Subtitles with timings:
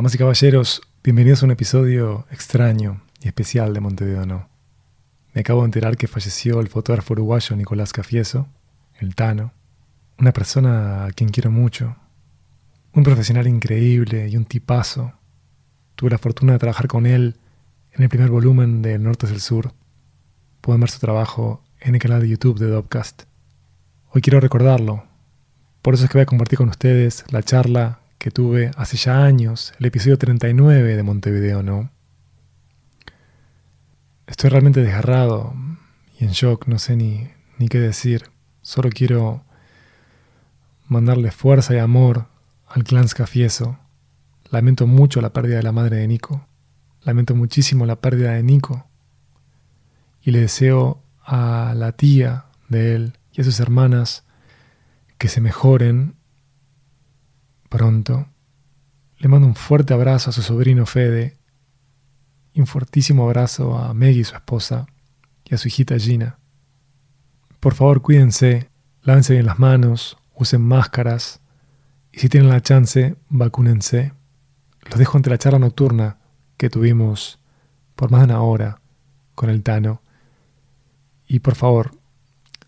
[0.00, 4.48] Damas y caballeros, bienvenidos a un episodio extraño y especial de Montevideo No.
[5.34, 8.48] Me acabo de enterar que falleció el fotógrafo uruguayo Nicolás Cafieso,
[8.98, 9.52] el Tano,
[10.18, 11.96] una persona a quien quiero mucho,
[12.94, 15.12] un profesional increíble y un tipazo.
[15.96, 17.36] Tuve la fortuna de trabajar con él
[17.92, 19.74] en el primer volumen de Norte es el Sur.
[20.62, 23.24] Pueden ver su trabajo en el canal de YouTube de Dopcast.
[24.12, 25.04] Hoy quiero recordarlo.
[25.82, 29.24] Por eso es que voy a compartir con ustedes la charla que tuve hace ya
[29.24, 31.90] años, el episodio 39 de Montevideo, ¿no?
[34.26, 35.54] Estoy realmente desgarrado
[36.18, 38.24] y en shock, no sé ni, ni qué decir.
[38.60, 39.42] Solo quiero
[40.86, 42.26] mandarle fuerza y amor
[42.68, 43.78] al clan Scafieso.
[44.50, 46.46] Lamento mucho la pérdida de la madre de Nico.
[47.00, 48.86] Lamento muchísimo la pérdida de Nico.
[50.20, 54.24] Y le deseo a la tía de él y a sus hermanas
[55.16, 56.19] que se mejoren
[57.70, 58.26] pronto.
[59.16, 61.38] Le mando un fuerte abrazo a su sobrino Fede
[62.52, 64.86] y un fuertísimo abrazo a Maggie, su esposa,
[65.44, 66.38] y a su hijita Gina.
[67.60, 68.68] Por favor, cuídense,
[69.02, 71.40] lávense bien las manos, usen máscaras
[72.12, 74.12] y si tienen la chance, vacúnense.
[74.82, 76.18] Los dejo ante la charla nocturna
[76.56, 77.38] que tuvimos
[77.94, 78.80] por más de una hora
[79.34, 80.02] con el Tano.
[81.26, 81.92] Y por favor,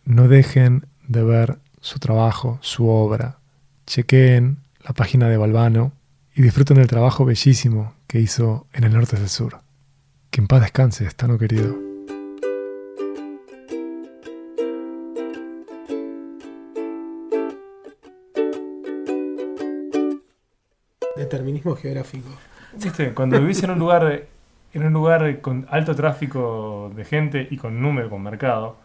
[0.04, 3.40] no dejen de ver su trabajo, su obra.
[3.86, 5.92] Chequeen la página de Balbano
[6.34, 9.60] y disfruten del trabajo bellísimo que hizo en el norte del sur.
[10.30, 11.76] Que en paz descanse, Tano querido.
[21.16, 22.28] Determinismo geográfico.
[22.82, 23.12] ¿Viste?
[23.14, 24.26] Cuando vivís en un lugar
[24.74, 28.76] en un lugar con alto tráfico de gente y con número, con mercado,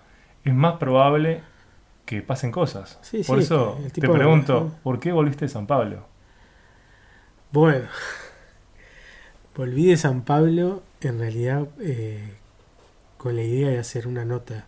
[0.44, 1.42] es más probable
[2.08, 3.00] que pasen cosas.
[3.02, 6.08] Sí, Por sí, eso el te de- pregunto, ¿por qué volviste de San Pablo?
[7.52, 7.88] Bueno,
[9.56, 12.34] volví de San Pablo en realidad eh,
[13.18, 14.68] con la idea de hacer una nota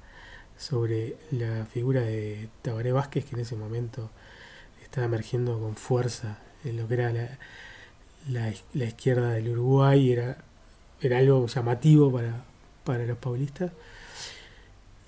[0.58, 4.10] sobre la figura de Tabaré Vázquez, que en ese momento
[4.84, 7.30] estaba emergiendo con fuerza en lo que era la,
[8.30, 10.38] la, la izquierda del Uruguay, era,
[11.02, 12.44] era algo llamativo para,
[12.84, 13.72] para los paulistas.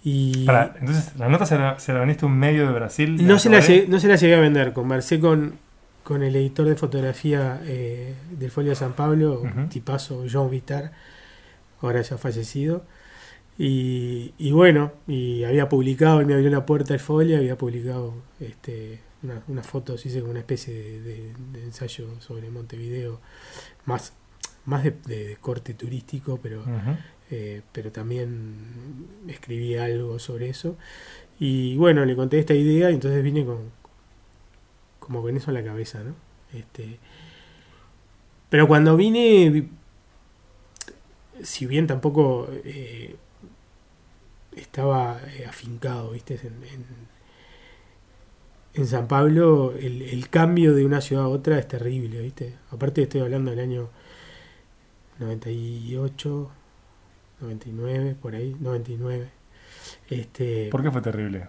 [0.04, 3.26] Y Pará, entonces, la nota se la, se la veniste a un medio de Brasil.
[3.28, 4.74] no se, la llegué, no se la llegué a vender.
[4.74, 5.54] Conversé con,
[6.04, 9.68] con el editor de fotografía eh, del Folio de San Pablo, Ujú.
[9.70, 10.92] tipazo Jean Vitar,
[11.82, 12.84] ahora ya fallecido.
[13.58, 18.14] Y, y bueno, y había publicado, él me abrió la puerta del Folio, había publicado
[18.40, 23.20] este, una, una foto, hice como una especie de, de- de ensayo sobre Montevideo,
[23.86, 24.14] más,
[24.66, 26.64] más de, corte turístico, pero.
[27.32, 30.78] Eh, pero también escribí algo sobre eso.
[31.40, 33.72] Y bueno, le conté esta idea y entonces vine con
[35.00, 36.14] como con eso en la cabeza, ¿no?
[36.54, 37.00] Este,
[38.50, 39.70] pero cuando vine, vi-
[41.44, 43.16] si bien tampoco eh,
[44.56, 46.36] estaba eh, afincado, ¿viste?
[46.36, 46.86] En, en-
[48.74, 52.56] en San Pablo el, el cambio de una ciudad a otra es terrible, ¿viste?
[52.72, 53.90] Aparte estoy hablando del año
[55.20, 56.52] 98,
[57.42, 59.28] 99, por ahí, 99.
[60.10, 61.48] Este, ¿Por qué fue terrible?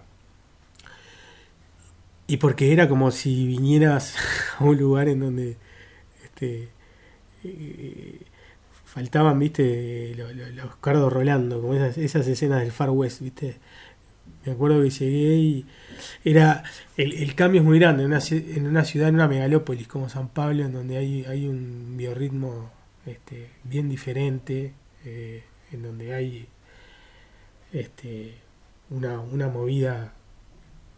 [2.25, 4.15] y porque era como si vinieras
[4.59, 5.57] a un lugar en donde
[6.23, 6.69] este,
[7.43, 8.21] eh,
[8.85, 13.57] faltaban, viste, lo- lo- los cardos rolando, como esas, esas escenas del Far West, viste.
[14.45, 15.65] Me acuerdo que llegué y
[16.25, 16.63] era
[16.97, 20.09] el, el cambio es muy grande en una, en una ciudad, en una megalópolis como
[20.09, 22.69] San Pablo, en donde hay, hay un biorritmo
[23.05, 24.73] este, bien diferente,
[25.05, 26.47] eh, en donde hay
[27.71, 28.35] este,
[28.89, 30.13] una, una movida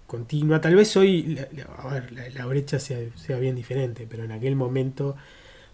[0.08, 0.62] continua.
[0.62, 1.40] Tal vez hoy
[1.78, 5.16] a ver, la- brecha sea, sea bien diferente, pero en aquel momento,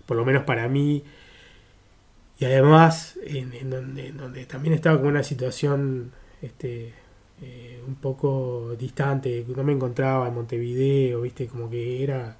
[0.06, 1.03] por lo menos para mí,
[2.39, 6.94] y además en, donde, donde también estaba como una situación este,
[7.41, 12.38] eh, un poco distante, no me encontraba en Montevideo, viste, como que era,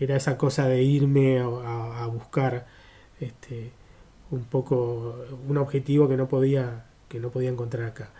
[0.00, 2.66] era esa cosa de irme a buscar
[3.20, 3.70] este,
[4.30, 5.16] un poco
[5.48, 8.10] un objetivo que no podía, que no podía encontrar acá.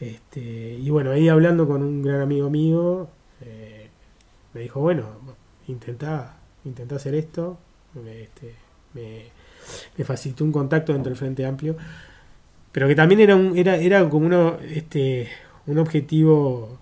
[0.00, 3.08] Este, y bueno, ahí hablando con un gran amigo mío,
[3.42, 3.88] eh,
[4.54, 5.04] me dijo, bueno,
[5.68, 7.58] intentá, intentá hacer esto.
[7.94, 8.54] Me, este,
[8.94, 11.76] me, facilitó un contacto dentro del Frente Amplio,
[12.72, 15.28] pero que también era, un, era, era como uno, este,
[15.66, 16.78] un objetivo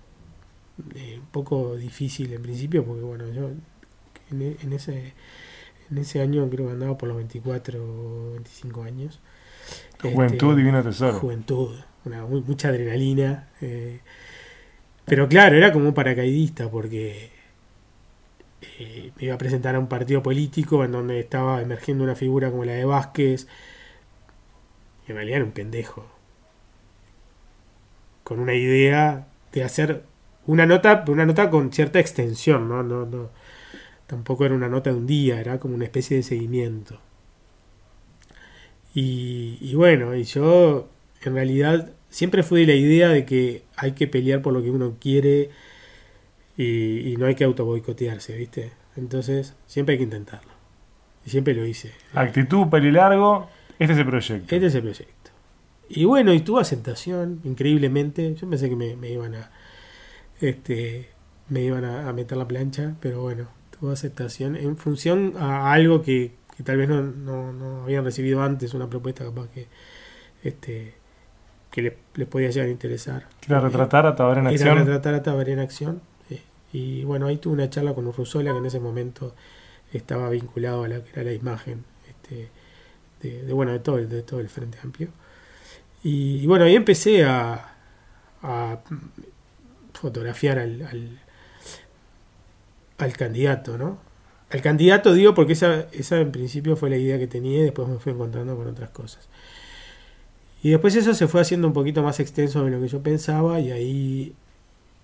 [0.94, 3.50] eh, un poco difícil en principio, porque bueno, yo
[4.30, 5.14] en ese,
[5.90, 9.20] en ese año creo que andaba por los 24 o 25 años.
[10.02, 11.20] Juventud, Este, divino tesoro.
[11.20, 13.48] juventud, una, mucha adrenalina.
[13.60, 14.00] eh,
[15.04, 17.30] pero claro, era como un paracaidista porque
[18.60, 22.50] eh, me iba a presentar a un partido político en donde estaba emergiendo una figura
[22.50, 23.46] como la de Vázquez.
[25.06, 26.06] Y en realidad era un pendejo.
[28.24, 30.04] Con una idea de hacer
[30.46, 32.82] una nota, una nota con cierta extensión, ¿no?
[32.82, 33.30] No, no,
[34.08, 37.00] tampoco era una nota de un día, era como una especie de seguimiento.
[38.94, 40.88] Y, y bueno, y yo
[41.22, 44.70] en realidad siempre fui de la idea de que hay que pelear por lo que
[44.70, 45.50] uno quiere
[46.56, 48.72] y, no hay que auto boicotearse, ¿viste?
[48.96, 50.50] Entonces, siempre hay que intentarlo.
[51.24, 51.92] Y siempre lo hice.
[52.14, 54.54] Actitud, peli largo, este es el proyecto.
[54.54, 55.30] Este es el proyecto.
[55.88, 58.34] Y bueno, y tuvo aceptación, increíblemente.
[58.34, 59.50] Yo pensé que me, iban a.
[60.40, 61.10] Este.
[61.48, 66.32] Me iban a, meter la plancha, pero bueno, tuvo aceptación en función a algo que,
[66.64, 69.66] tal vez no, no, habían recibido antes, una propuesta capaz que.
[70.42, 70.94] Este,
[71.70, 73.26] que les, podía llegar a interesar.
[73.46, 74.68] Era retratar a Tabaré en acción.
[74.68, 76.00] Era retratar a Tabaré en acción.
[76.72, 79.34] Y bueno, ahí tuve una charla con Urrusola que en ese momento
[79.92, 82.50] estaba vinculado a la que era la imagen este,
[83.22, 85.08] de, bueno de todo, el, de todo el Frente Amplio.
[86.02, 87.74] Y, bueno, ahí empecé a,
[88.42, 88.78] a
[89.94, 91.18] fotografiar al, al,
[93.16, 93.98] candidato, ¿no?
[94.50, 97.88] Al candidato digo porque esa, esa en principio fue la idea que tenía y después
[97.88, 99.28] me fui encontrando con otras cosas.
[100.62, 103.60] Y después eso se fue haciendo un poquito más extenso de lo que yo pensaba
[103.60, 104.34] y ahí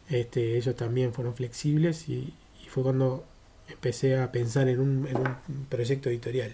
[0.09, 2.35] este, ellos también fueron flexibles y,
[2.69, 3.25] fue cuando
[3.69, 5.09] empecé a pensar en un,
[5.69, 6.53] proyecto editorial.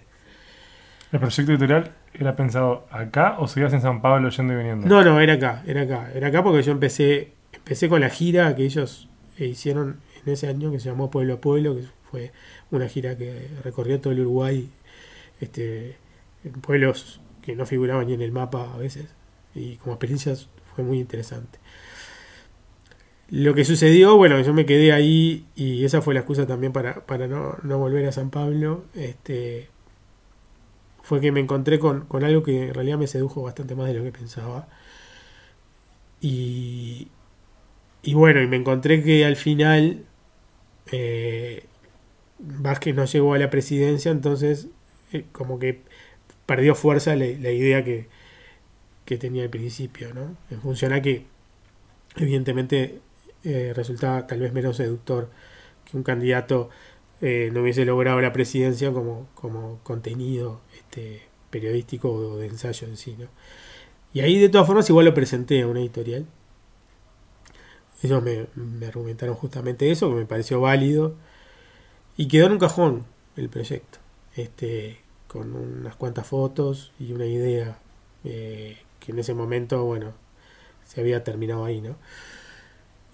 [1.13, 4.87] ¿El proyecto editorial era pensado acá o seguías en San Pablo yendo y viniendo?
[4.87, 6.11] No, no, era acá, era acá.
[6.15, 9.09] Era acá porque yo empecé, empecé con la gira que ellos
[9.39, 12.33] hicieron en ese año que se llamó Pueblo a Pueblo, que fue
[12.71, 14.69] una gira que recorrió todo el Uruguay,
[15.41, 15.97] este,
[16.45, 19.07] en pueblos que no figuraban ni en el mapa a veces,
[19.55, 20.35] y como experiencia
[20.75, 21.59] fue muy interesante.
[23.31, 27.07] Lo que sucedió, bueno, yo me quedé ahí y esa fue la excusa también para,
[27.07, 28.85] para no, no, volver a San Pablo.
[28.97, 29.69] Este,
[31.03, 33.95] fue que me encontré con, con, algo que en realidad me sedujo bastante más de
[33.95, 34.67] lo que pensaba.
[36.21, 37.09] Y,
[38.03, 40.07] y bueno, y me encontré que al final
[40.93, 41.65] eh,
[42.39, 44.69] Vázquez no llegó a la presidencia, entonces
[45.13, 45.83] eh, como que
[46.47, 48.09] perdió fuerza la, idea que,
[49.05, 50.37] que, tenía al principio, ¿no?
[50.51, 51.27] En función a que
[52.17, 53.01] evidentemente
[53.45, 55.31] eh, resultaba tal vez menos seductor
[55.85, 56.69] que un candidato
[57.21, 62.97] eh, no hubiese logrado la presidencia como, como contenido este, periodístico o de ensayo en
[62.97, 63.17] sí.
[63.19, 63.27] ¿no?
[64.13, 66.27] Y ahí de todas formas igual lo presenté a una editorial.
[68.03, 71.15] Ellos me, me argumentaron justamente eso, que me pareció válido.
[72.17, 73.05] Y quedó en un cajón
[73.37, 73.99] el proyecto.
[74.37, 77.79] Este, con unas cuantas fotos y una idea
[78.25, 80.13] eh, que en ese momento, bueno,
[80.87, 81.97] se había terminado ahí, ¿no?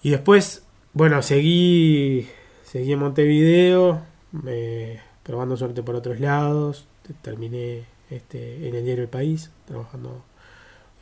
[0.02, 2.28] Y después, bueno, seguí,
[2.64, 4.02] seguí en Montevideo,
[5.22, 6.86] probando suerte por otros lados.
[7.22, 10.22] Terminé este, en el diario El País, trabajando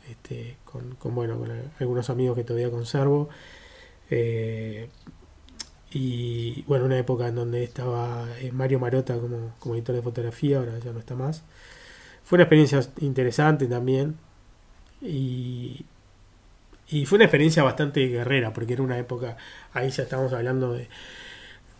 [0.09, 3.29] este, con, bueno, con algunos amigos que todavía conservo.
[4.09, 4.89] Eh,
[5.91, 10.57] y bueno, una época en donde estaba eh, Mario Marota como, como editor de fotografía,
[10.59, 11.43] ahora ya no está más.
[12.23, 14.17] Fue una experiencia interesante también.
[15.01, 15.85] Y,
[16.87, 19.37] y fue una experiencia bastante guerrera, porque era una época,
[19.73, 20.89] ahí ya estamos hablando de,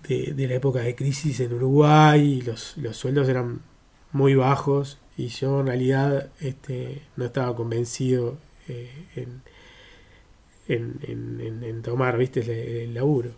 [0.08, 3.62] de, la época de crisis en Uruguay, y los, los sueldos eran
[4.12, 9.42] muy bajos, y yo en realidad este, no estaba convencido eh, en,
[10.68, 12.84] en, en, tomar ¿viste?
[12.84, 13.32] El, laburo.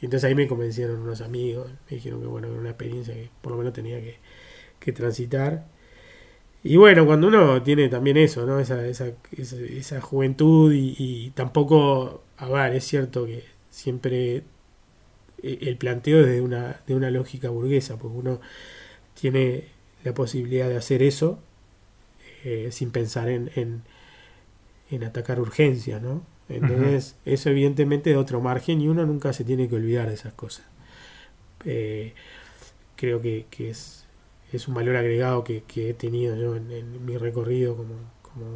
[0.00, 3.30] Y entonces ahí me convencieron unos amigos, me dijeron que bueno, era una experiencia que
[3.42, 4.16] por lo menos tenía que,
[4.78, 5.66] que transitar
[6.62, 8.58] y bueno, cuando uno tiene también eso, ¿no?
[8.58, 14.42] Esa, esa, esa, juventud y, tampoco, a es cierto que siempre
[15.42, 18.40] e, el planteo es de una, de una lógica burguesa, porque uno
[19.14, 19.66] tiene
[20.04, 21.38] la posibilidad de hacer eso
[22.44, 23.82] eh, sin pensar en, en,
[24.90, 26.22] en, atacar urgencia, ¿no?
[26.48, 30.32] Entonces, eso evidentemente de otro margen y uno nunca se tiene que olvidar de esas
[30.32, 30.66] cosas.
[31.64, 32.14] Eh,
[32.96, 34.08] creo que, que es
[34.52, 37.94] es un valor agregado que, he tenido yo en, mi recorrido como,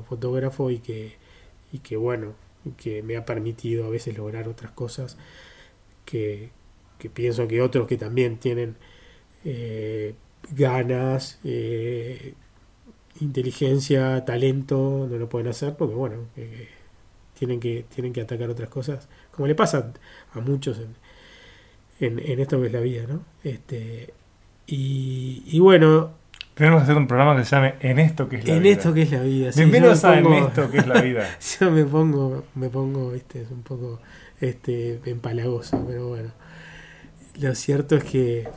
[0.04, 1.14] fotógrafo y que,
[1.72, 2.34] y que bueno,
[2.76, 5.18] que me ha permitido a veces lograr otras cosas
[6.04, 6.50] que,
[7.14, 8.76] pienso que otros que también tienen
[9.44, 10.14] eh,
[10.52, 12.34] ganas, eh,
[13.20, 16.68] inteligencia, talento, no lo pueden hacer porque bueno, eh,
[17.38, 19.92] tienen, que, tienen que atacar otras cosas, como le pasa
[20.34, 20.78] a muchos
[22.00, 23.22] en, en, esto que es la vida, ¿no?
[23.44, 24.12] Este,
[24.66, 26.12] y, bueno.
[26.54, 28.56] Tenemos que hacer un programa que se llame En esto que es la vida.
[28.56, 29.50] En esto que es la vida.
[29.56, 31.38] Bienvenidos a En esto que es la vida.
[31.60, 34.00] yo me pongo, me pongo, este, es un poco
[34.40, 36.30] este, empalagoso, pero bueno.
[37.38, 38.48] lo cierto es que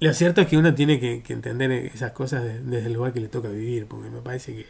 [0.00, 3.28] lo cierto es que uno tiene que, entender esas cosas desde el lugar que le
[3.28, 4.66] toca vivir, porque me parece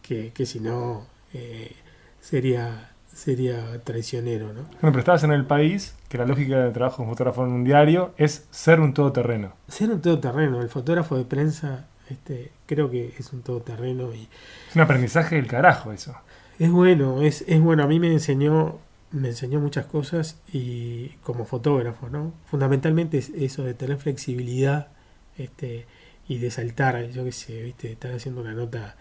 [0.00, 1.74] que, que, si no eh,
[2.20, 4.62] sería sería traicionero, ¿no?
[4.62, 7.64] Bueno, pero estabas en el país que la lógica de trabajo como fotógrafo en un
[7.64, 9.54] diario es ser un todoterreno.
[9.66, 14.28] Ser un todoterreno, el fotógrafo de prensa este, creo que es un todoterreno y...
[14.68, 16.16] Es un aprendizaje del carajo eso.
[16.60, 18.78] Es bueno, es, es bueno, a mí me enseñó
[19.10, 22.34] me enseñó muchas cosas y como fotógrafo, ¿no?
[22.46, 24.88] Fundamentalmente es eso de tener flexibilidad
[25.38, 25.86] este,
[26.28, 27.92] y de saltar, yo qué sé, ¿viste?
[27.92, 28.96] Estar haciendo una nota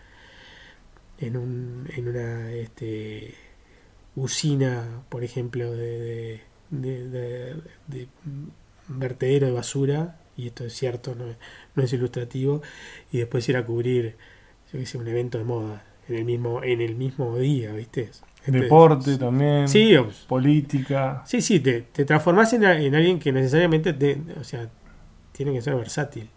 [1.19, 3.33] en, un, en una este,
[4.15, 7.57] usina, por ejemplo, de, de,
[8.87, 11.25] vertedero de basura, y esto es cierto, no,
[11.75, 12.61] no es ilustrativo,
[13.11, 14.15] y después ir a cubrir,
[14.71, 18.09] yo sé, un evento de moda en el mismo, en el mismo día, ¿viste?
[18.45, 19.67] Deporte también.
[19.67, 19.93] Sí,
[20.27, 21.21] política.
[21.25, 23.93] Sí, sí, te, te transformás en, alguien que necesariamente,
[24.39, 24.69] o sea,
[25.33, 26.29] tiene que ser versátil.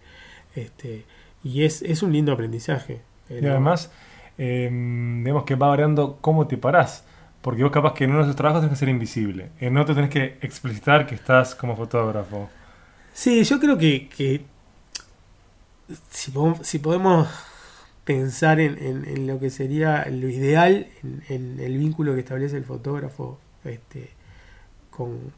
[0.57, 1.05] Este,
[1.45, 3.03] y es, es un lindo aprendizaje.
[3.29, 3.93] Y además,
[4.39, 7.05] em, vemos que va variando cómo te parás.
[7.43, 9.51] Porque vos capaz que en uno de esos trabajos tenés que ser invisible.
[9.61, 12.51] En otro tenés que explicitar que estás como fotógrafo.
[13.15, 14.45] Sí, yo creo que,
[16.11, 17.29] si, podemos
[18.05, 20.87] pensar en, lo que sería lo ideal,
[21.29, 24.11] en, el vínculo que establece el fotógrafo este,
[24.91, 25.33] con,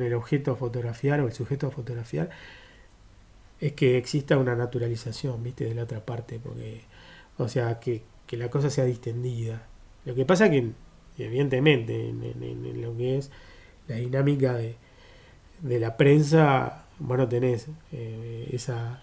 [0.00, 2.28] el objeto a fotografiar o el sujeto a fotografiar,
[3.60, 6.82] es que exista una naturalización, viste, de la otra parte, porque,
[7.38, 8.02] o sea, que,
[8.32, 9.66] la cosa sea distendida.
[10.04, 10.70] Lo que pasa que,
[11.18, 13.30] evidentemente, en, lo que es
[13.88, 14.76] la dinámica de,
[15.62, 19.02] de la prensa, bueno, tenés eh, esa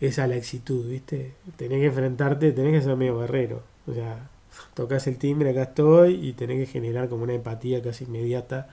[0.00, 1.34] esa laxitud, ¿viste?
[1.56, 3.62] Tenés que enfrentarte, tenés que ser medio guerrero.
[3.86, 4.30] O sea,
[4.74, 8.68] tocas el timbre, acá estoy, y tenés que generar como una empatía casi inmediata.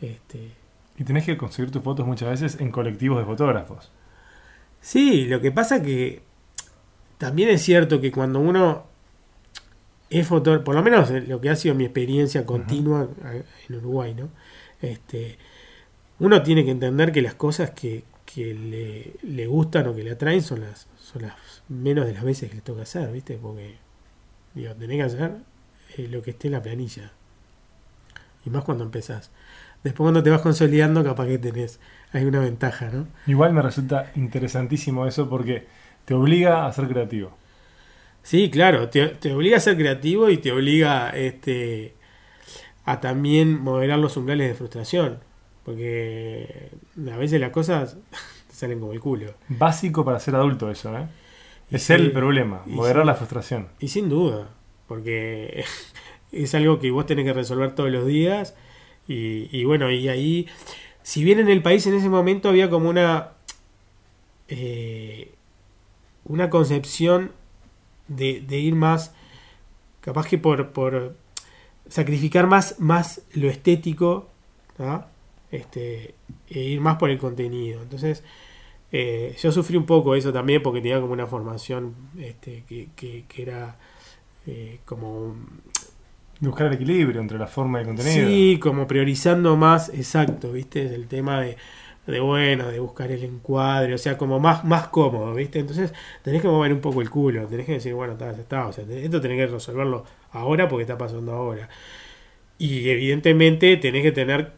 [0.00, 0.52] Este...
[0.96, 3.92] Y tenés que conseguir tus fotos muchas veces en colectivos de fotógrafos.
[4.80, 6.22] Sí, lo que pasa que
[7.18, 8.84] también es cierto que cuando uno
[10.10, 13.08] es fotógrafo, por lo menos lo que ha sido mi experiencia continua
[13.68, 14.28] en Uruguay, ¿no?
[14.80, 15.38] Este,
[16.18, 20.12] uno tiene que entender que las cosas que, que le, le, gustan o que le
[20.12, 21.34] atraen son las, son las
[21.68, 23.38] menos de las veces que le toca hacer, ¿viste?
[23.40, 23.76] Porque,
[24.54, 25.36] digo, tenés que hacer
[25.96, 27.12] eh, lo que esté en la planilla.
[28.44, 29.30] Y más cuando empezás.
[29.82, 31.80] Después cuando te vas consolidando, capaz que tenés,
[32.12, 33.06] hay una ventaja, ¿no?
[33.26, 35.66] Igual me resulta interesantísimo eso porque
[36.06, 37.36] te obliga a ser creativo.
[38.22, 41.94] Sí, claro, te, te obliga a ser creativo y te obliga este,
[42.84, 45.18] a también moderar los umbrales de frustración.
[45.64, 46.70] Porque
[47.12, 47.96] a veces las cosas
[48.48, 49.34] te salen como el culo.
[49.48, 51.06] Básico para ser adulto eso, ¿eh?
[51.70, 53.68] Es el problema, moderar la frustración.
[53.80, 54.50] Y sin duda,
[54.86, 55.64] porque
[56.32, 58.54] es algo que vos tenés que resolver todos los días.
[59.08, 60.48] Y, bueno, y ahí,
[61.02, 63.30] si bien en el país en ese momento había como una,
[64.48, 65.32] eh,
[66.28, 67.32] una concepción
[68.08, 69.14] de, ir más,
[70.00, 71.16] capaz que por, por
[71.88, 74.28] sacrificar más, más lo estético,
[75.50, 76.14] este,
[76.48, 77.82] e ir más por el contenido.
[77.82, 78.22] Entonces,
[78.92, 83.42] eh, yo sufrí un poco eso también porque tenía como una formación este, que, que,
[83.42, 83.76] era
[84.46, 85.34] eh, como...
[86.38, 88.28] Buscar el equilibrio entre la forma y el contenido.
[88.28, 90.94] Sí, como priorizando más, exacto, ¿viste?
[90.94, 91.56] El tema de,
[92.06, 95.58] de bueno, de buscar el encuadre, o sea, como más, más cómodo, ¿viste?
[95.58, 98.72] Entonces tenés que mover un poco el culo, tenés que decir, bueno, está, está, o
[98.72, 101.68] sea, esto tenés que resolverlo ahora porque está pasando ahora.
[102.58, 104.52] Y evidentemente tenés que tener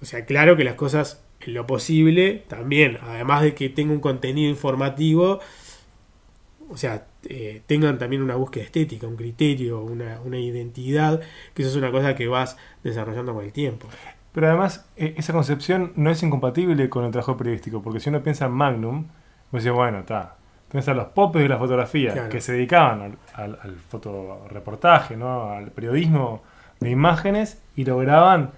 [0.00, 4.00] o sea, claro que las cosas en lo posible, también, además de que tenga un
[4.00, 5.40] contenido informativo,
[6.68, 11.20] o sea, eh, tengan también una búsqueda estética, un criterio, una, una, identidad,
[11.54, 13.88] que eso es una cosa que vas desarrollando con el tiempo.
[14.38, 18.22] Pero además, e, esa concepción no es incompatible con el trabajo periodístico, porque si uno
[18.22, 19.06] piensa en Magnum,
[19.50, 20.36] pues dice, bueno, está,
[20.72, 25.50] a los popes de la fotografía, que se dedicaban al, al, fotoreportaje, ¿no?
[25.50, 26.44] al periodismo
[26.78, 28.52] de imágenes, y lograban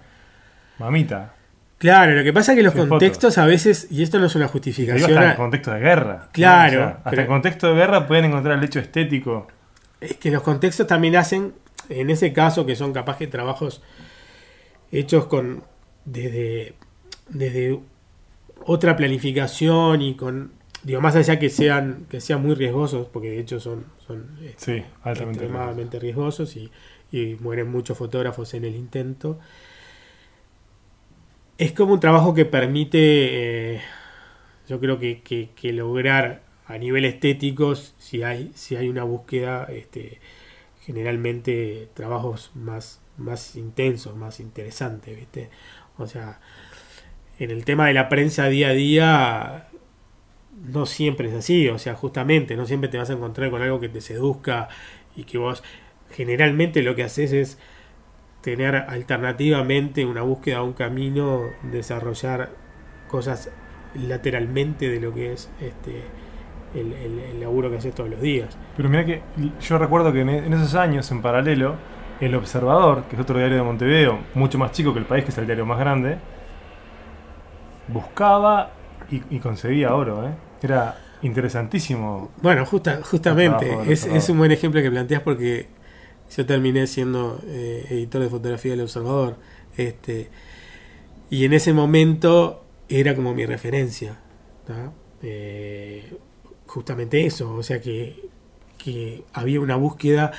[0.77, 1.33] Mamita.
[1.79, 4.49] Claro, lo que pasa es que los contextos a veces, y esto no es una
[4.49, 5.17] justificación.
[5.17, 6.27] Hasta en contexto de guerra.
[6.31, 6.97] Claro.
[7.03, 9.47] hasta en contexto de guerra pueden encontrar el hecho estético.
[9.99, 11.55] Es que los contextos también hacen,
[11.89, 13.81] en ese caso, que son capaz de trabajos
[14.91, 15.63] hechos con
[16.05, 16.73] desde,
[17.29, 17.79] desde
[18.65, 20.51] otra planificación y con
[20.83, 24.85] digo más allá que sean que sean muy riesgosos porque de hecho son son este,
[25.05, 26.71] extremadamente riesgosos y,
[27.11, 29.39] y mueren muchos fotógrafos en el intento
[31.61, 33.81] es como un trabajo que permite, eh,
[34.67, 40.19] yo creo que, lograr a nivel estético, si hay, si hay una búsqueda, este,
[40.83, 45.51] generalmente trabajos más, más intensos, más interesantes, ¿viste?
[46.01, 46.39] O sea,
[47.39, 49.67] en el tema de la prensa día a día,
[50.63, 51.69] no siempre es así.
[51.69, 54.69] O sea, justamente, no siempre te vas a encontrar con algo que te seduzca
[55.15, 55.63] y que vos
[56.11, 57.57] generalmente lo que haces es
[58.41, 62.49] tener alternativamente una búsqueda, un camino, desarrollar
[63.07, 63.49] cosas
[63.93, 66.03] lateralmente de lo que es este
[66.73, 68.57] el, laburo que haces todos los días.
[68.77, 69.21] Pero mira que
[69.61, 71.75] yo recuerdo que en, esos años, en paralelo,
[72.21, 75.31] El Observador, que es otro diario de Montevideo, mucho más chico que El País, que
[75.31, 76.17] es el diario más grande,
[77.87, 78.71] buscaba
[79.09, 80.27] y, conseguía oro.
[80.27, 80.33] ¿eh?
[80.61, 82.31] Era interesantísimo.
[82.41, 85.67] Bueno, justa, justamente, es, es, un buen ejemplo que planteas porque
[86.35, 89.37] yo terminé siendo eh, editor de fotografía del Observador.
[89.75, 90.29] Este,
[91.29, 94.19] y en ese momento era como mi referencia.
[95.21, 96.17] Eh,
[96.67, 98.29] justamente eso, o sea que,
[98.77, 100.31] que había una búsqueda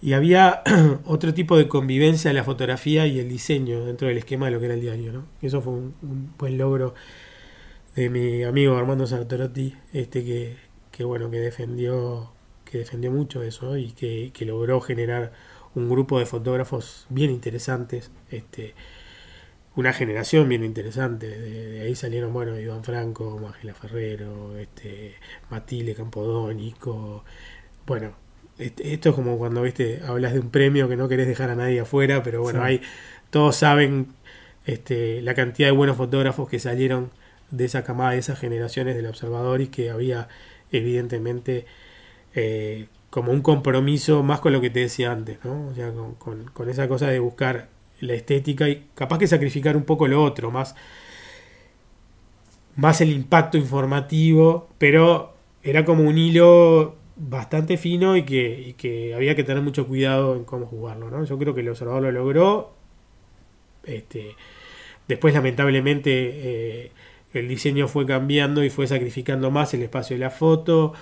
[0.00, 0.62] y había
[1.04, 4.60] otro tipo de convivencia de la fotografía y el diseño dentro del esquema de lo
[4.60, 5.12] que era el diario.
[5.12, 5.26] ¿no?
[5.42, 6.94] Eso fue un, buen logro
[7.96, 10.56] de mi amigo Armando Sartorotti, este que,
[10.92, 12.32] que bueno, que defendió
[12.70, 15.32] que defendió mucho eso y que, logró generar
[15.74, 18.74] un grupo de fotógrafos bien interesantes, este,
[19.74, 21.28] una generación bien interesante.
[21.28, 25.14] De, ahí salieron, bueno, Iván Franco, Magela Ferrero, este,
[25.50, 27.24] Matile Campodónico.
[27.86, 28.14] Bueno,
[28.58, 31.80] esto es como cuando viste hablas de un premio que no querés dejar a nadie
[31.80, 32.82] afuera, pero bueno, hay,
[33.30, 34.08] todos saben
[34.66, 37.10] este, la cantidad de buenos fotógrafos que salieron
[37.50, 40.28] de esa camada, de esas generaciones del observador y que había
[40.72, 41.66] evidentemente
[42.34, 45.68] eh, como un compromiso más con lo que te decía antes, ¿no?
[45.68, 47.68] O sea, con, esa cosa de buscar
[48.00, 50.74] la estética y capaz que sacrificar un poco lo otro, más,
[52.76, 59.44] más el impacto informativo, pero era como un hilo bastante fino y que, había que
[59.44, 61.24] tener mucho cuidado en cómo jugarlo, ¿no?
[61.24, 62.74] Yo creo que el observador lo logró.
[63.84, 64.34] Este,
[65.08, 66.92] después, lamentablemente, eh,
[67.34, 70.94] el diseño fue cambiando y fue sacrificando más el espacio de la foto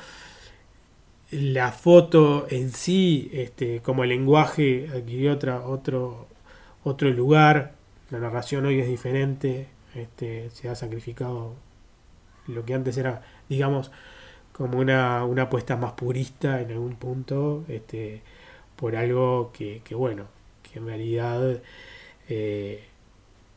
[1.30, 6.28] la foto en sí, este, como el lenguaje, adquirió otra, otro,
[6.84, 7.74] otro lugar.
[8.10, 9.68] La narración hoy es diferente.
[9.94, 11.54] Este, se ha sacrificado
[12.46, 13.90] lo que antes era, digamos,
[14.56, 18.22] como una, una apuesta más purista en algún punto, este,
[18.76, 20.26] por algo que, que bueno,
[20.62, 21.60] que en realidad
[22.28, 22.84] eh,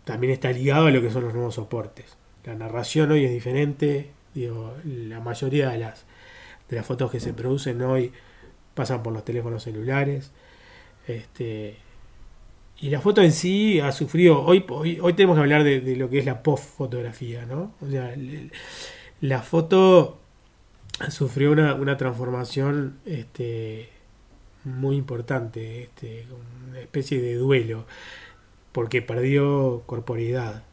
[0.04, 2.18] también está ligado a lo que son los nuevos soportes.
[2.44, 6.06] La narración hoy es diferente, digo, la mayoría de las
[6.70, 8.12] de las fotos que se producen hoy
[8.76, 10.32] pasan por los teléfonos celulares.
[11.08, 11.78] Este,
[12.80, 16.10] y la foto en sí ha sufrido, hoy, hoy, hoy tenemos que hablar de, lo
[16.10, 17.74] que es la post-fotografía, ¿no?
[17.82, 18.14] O sea,
[19.22, 20.19] la foto
[21.10, 23.90] sufrió una, una transformación este,
[24.64, 26.26] muy importante, este,
[26.70, 27.86] una especie de duelo,
[28.72, 30.64] porque perdió corporidad.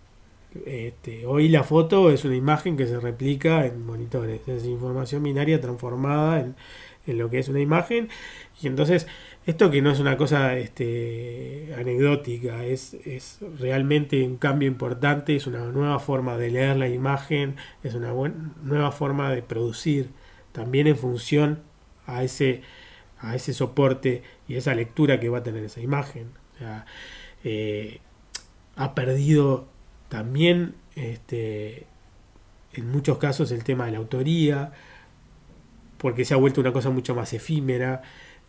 [0.64, 5.60] Este, hoy la foto es una imagen que se replica en monitores, es información binaria
[5.60, 6.56] transformada en,
[7.06, 8.08] lo que es una imagen.
[8.60, 9.06] Y entonces,
[9.46, 15.46] esto que no es una cosa este, anecdótica, es, es realmente un cambio importante, es
[15.46, 17.54] una nueva forma de leer la imagen,
[17.84, 18.12] es una
[18.62, 20.10] nueva forma de producir,
[20.50, 21.62] también en función
[22.06, 22.62] a ese,
[23.20, 26.32] a ese soporte y esa lectura que va a tener esa imagen.
[27.44, 28.00] Eh,
[28.74, 29.68] ha perdido
[30.08, 31.86] también este,
[32.72, 34.72] en muchos casos el tema de la autoría,
[35.98, 38.02] porque se ha vuelto una cosa mucho más efímera.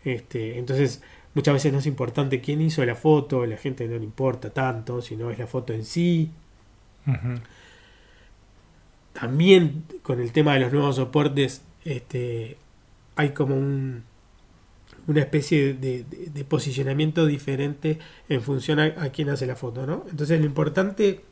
[0.04, 1.02] Este, entonces,
[1.34, 5.02] muchas veces no es importante quién hizo la foto, la gente no le importa tanto,
[5.02, 6.30] sino es la foto en sí.
[9.12, 12.58] También con el tema de los nuevos soportes, este,
[13.16, 14.04] hay como un,
[15.06, 16.04] una especie de,
[16.48, 20.04] posicionamiento diferente en función a, a, quién hace la foto, ¿no?
[20.10, 21.24] Entonces lo importante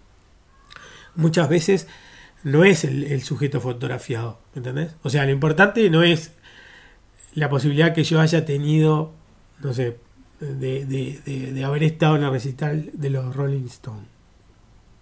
[1.14, 1.86] muchas veces
[2.44, 4.94] no es el, sujeto fotografiado, ¿entendés?
[5.02, 6.32] O sea, lo importante no es
[7.36, 9.12] la posibilidad que yo haya tenido,
[9.62, 9.98] no sé,
[10.40, 14.06] de, haber estado en la recital de los Rolling Stones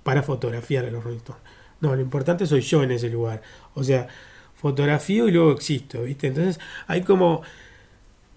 [0.02, 1.42] para fotografiar a los Rolling Stones.
[1.80, 3.40] No, lo importante soy yo en ese lugar.
[3.74, 4.08] O sea,
[4.56, 6.26] fotografío y luego existo, ¿viste?
[6.26, 7.42] Entonces hay como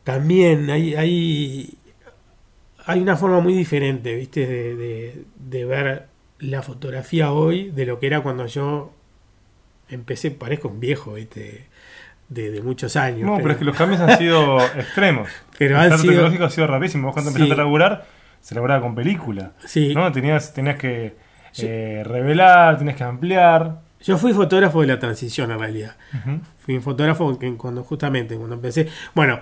[0.03, 1.77] también hay, hay,
[2.85, 4.45] hay una forma muy diferente, ¿viste?
[4.45, 6.07] De, de ver
[6.37, 8.91] la fotografía hoy de lo que era cuando yo
[9.89, 11.65] empecé, parezco un viejo, ¿viste?
[12.29, 13.21] De, muchos años.
[13.21, 13.51] No, pero...
[13.51, 15.29] es que los cambios han sido extremos.
[15.57, 17.07] Pero el salto tecnológico ha sido rapidísimo.
[17.07, 18.05] Vos cuando empezaste a laburar,
[18.41, 19.51] se laburaba con película.
[19.65, 19.93] Sí.
[19.95, 20.11] ¿no?
[20.11, 21.15] Tenías, tenías que
[21.59, 23.79] eh, revelar, tenías que ampliar.
[24.03, 25.95] Yo fui fotógrafo de la transición en realidad.
[26.59, 28.87] Fui un fotógrafo que cuando justamente cuando empecé.
[29.15, 29.39] Bueno,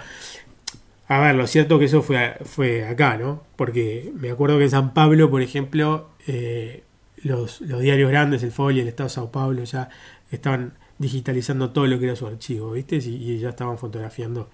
[1.07, 3.43] a ver, lo cierto que eso fue, fue acá, ¿no?
[3.55, 6.83] Porque me acuerdo que en San Pablo, por ejemplo, eh,
[7.21, 9.89] los, los diarios grandes, el Folio, el Estado de Sao Paulo, ya
[10.31, 12.97] estaban digitalizando todo lo que era su archivo, ¿viste?
[12.97, 14.49] Y, ya estaban fotografiando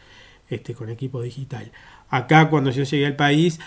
[0.50, 1.72] este, con equipo digital.
[2.10, 3.60] Acá, cuando yo llegué al país,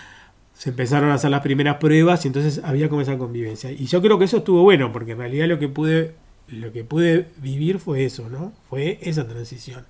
[0.53, 3.71] se empezaron a hacer las primeras pruebas y entonces había como esa convivencia.
[3.71, 6.15] Y yo creo que eso estuvo bueno, porque en realidad lo que pude,
[6.47, 8.53] lo que pude vivir fue eso, ¿no?
[8.69, 9.85] Fue esa transición.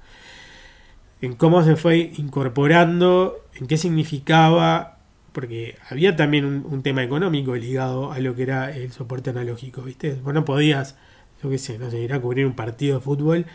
[1.22, 4.96] En cómo se fue incorporando, en qué significaba,
[5.36, 10.14] porque había también un, tema económico ligado a lo que era el soporte analógico, ¿viste?
[10.24, 10.96] Vos no podías,
[11.42, 13.46] yo qué sé, no sé, ir a cubrir un partido de fútbol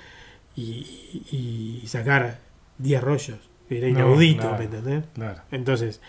[0.57, 2.39] y, sacar
[2.79, 3.39] 10 rollos.
[3.69, 5.05] Era inaudito, ¿me entendés?
[5.53, 6.01] Entonces,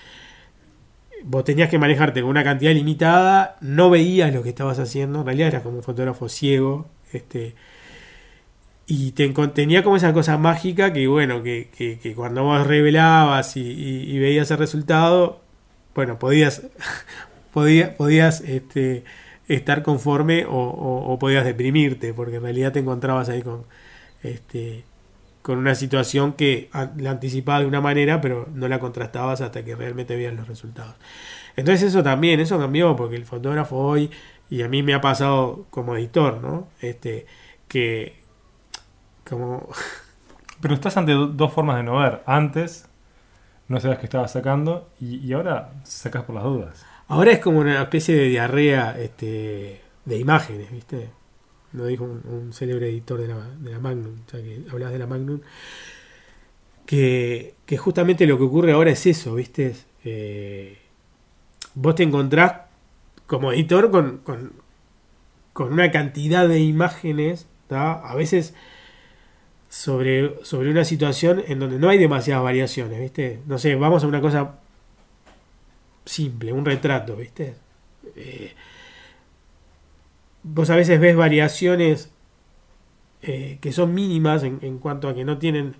[1.23, 5.25] vos tenías que manejarte con una cantidad limitada, no veías lo que estabas haciendo, en
[5.25, 7.55] realidad eras como un fotógrafo ciego, este,
[8.88, 11.69] y te, tenía como esa cosa mágica que, bueno, que,
[12.01, 15.41] que, cuando vos revelabas y, veías el resultado,
[15.93, 16.63] bueno, podías,
[17.53, 19.03] podías, podías este,
[19.56, 23.66] estar conforme o, podías deprimirte, porque en realidad te encontrabas ahí con,
[24.24, 24.86] este,
[25.42, 29.76] con una situación que la anticipaba de una manera, pero no la contrastabas hasta que
[29.76, 30.96] realmente veías los resultados.
[31.56, 34.10] Entonces eso también, eso cambió, porque el fotógrafo hoy,
[34.50, 36.68] y a mí me ha pasado como editor, ¿no?
[36.82, 37.26] Este,
[37.68, 38.22] que
[39.30, 39.68] como...
[40.62, 42.22] Pero estás ante dos formas de no ver.
[42.28, 42.88] Antes
[43.68, 46.86] no sabías que estabas sacando y, ahora sacas por las dudas.
[47.12, 51.10] Ahora es como una especie de diarrea este, de imágenes, ¿viste?
[51.74, 55.08] lo dijo un, célebre editor de la, de la Magnum, ya que hablas de la
[55.08, 55.41] Magnum,
[56.86, 59.76] que, que, justamente lo que ocurre ahora es eso, ¿viste?
[60.06, 60.78] Eh,
[61.76, 62.62] vos te encontrás
[63.28, 64.54] como editor con, con,
[65.52, 68.54] con una cantidad de imágenes, a veces
[69.67, 73.41] sobre, sobre una situación en donde no hay demasiadas variaciones, ¿viste?
[73.47, 74.61] No sé, vamos a una cosa
[76.06, 77.56] simple, un retrato, ¿viste?
[78.16, 78.54] Eh,
[80.44, 82.12] vos a veces ves variaciones
[83.22, 85.76] eh, que son mínimas en, cuanto a que no tienen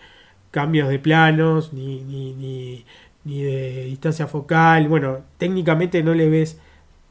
[0.52, 2.86] cambios de planos ni, ni, ni,
[3.24, 4.88] ni, de distancia focal.
[4.88, 6.60] Bueno, técnicamente no le ves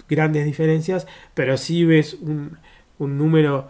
[0.09, 2.59] grandes diferencias, pero sí ves un,
[2.99, 3.68] un número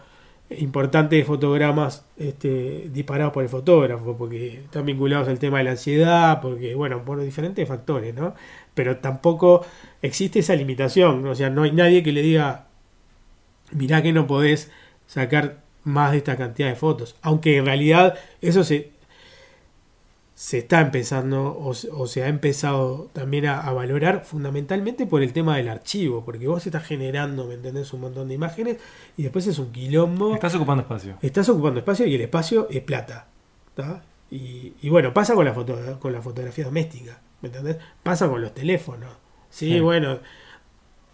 [0.58, 5.70] importante de fotogramas este, disparados por el fotógrafo, porque están vinculados al tema de la
[5.72, 8.34] ansiedad, porque, bueno, por diferentes factores, ¿no?
[8.74, 9.64] Pero tampoco
[10.02, 12.66] existe esa limitación, o sea, no hay nadie que le diga,
[13.72, 14.70] mirá que no podés
[15.06, 17.16] sacar más de esta cantidad de fotos.
[17.22, 18.90] Aunque en realidad eso se,
[20.40, 25.68] se está empezando o, se ha empezado también a, valorar fundamentalmente por el tema del
[25.68, 27.92] archivo, porque vos estás generando, ¿me entendés?
[27.92, 28.79] Un montón de imágenes
[29.18, 30.33] y después es un quilombo.
[30.35, 31.18] Estás ocupando espacio.
[31.20, 33.29] Estás ocupando espacio y el espacio es plata.
[34.31, 37.76] Y, bueno, pasa con la, foto, con la fotografía doméstica, ¿me entendés?
[38.03, 39.12] Pasa con los teléfonos.
[39.50, 39.79] sí.
[39.79, 40.20] bueno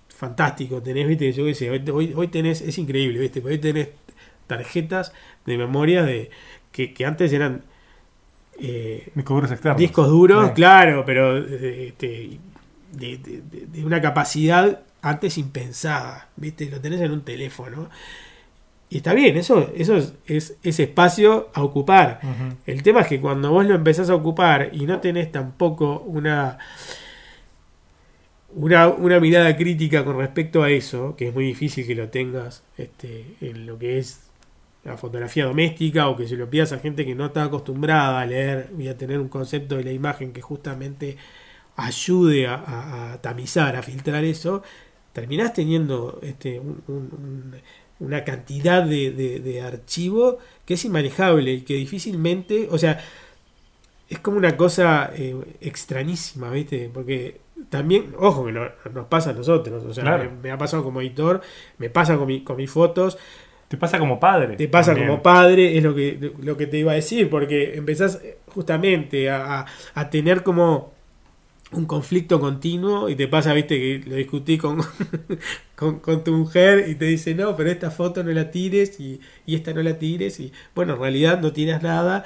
[0.09, 0.81] fantástico.
[0.81, 3.89] Tenés, viste, yo qué sé, hoy, hoy, tenés, es increíble, viste, hoy tenés
[4.47, 5.13] tarjetas
[5.45, 6.31] de memoria de
[6.71, 7.65] que, antes eran
[8.61, 9.79] eh, discos duros externos.
[9.79, 12.39] Discos duros, claro, pero este,
[12.93, 17.89] de, una capacidad antes impensada, viste, lo tenés en un teléfono.
[18.89, 22.21] Y está bien, eso, eso es, es, espacio a ocupar.
[22.67, 26.59] El tema es que cuando vos lo empezás a ocupar y no tenés tampoco una
[28.57, 32.65] una, una, mirada crítica con respecto a eso, que es muy difícil que lo tengas
[32.79, 34.26] este, en lo que es
[34.87, 38.27] la fotografía doméstica o que se lo pidas a gente que no está acostumbrada a
[38.27, 41.17] leer y a tener un concepto de la imagen que justamente
[41.77, 44.63] ayude a, tamizar, a filtrar eso,
[45.13, 46.61] terminás teniendo este,
[48.01, 52.99] una cantidad de, de, archivo que es inmanejable y que difícilmente, o sea,
[54.09, 56.91] es como una cosa eh, extrañísima, ¿viste?
[56.93, 59.85] Porque también, ojo, que nos pasa a nosotros.
[59.85, 61.41] O sea, me, ha pasado como editor,
[61.79, 63.19] me pasa con, mi, con mis fotos.
[63.69, 64.57] Te pasa como padre.
[64.57, 68.21] Te pasa como padre, es lo que, lo que te iba a decir, porque empezás
[68.49, 70.95] justamente a, a tener como
[71.73, 74.81] un conflicto continuo y te pasa, viste, que lo discutí con,
[75.75, 79.57] con, tu mujer y te dice, no, pero esta foto no la tires y, y
[79.57, 82.25] esta no la tires y bueno, en realidad no tienes nada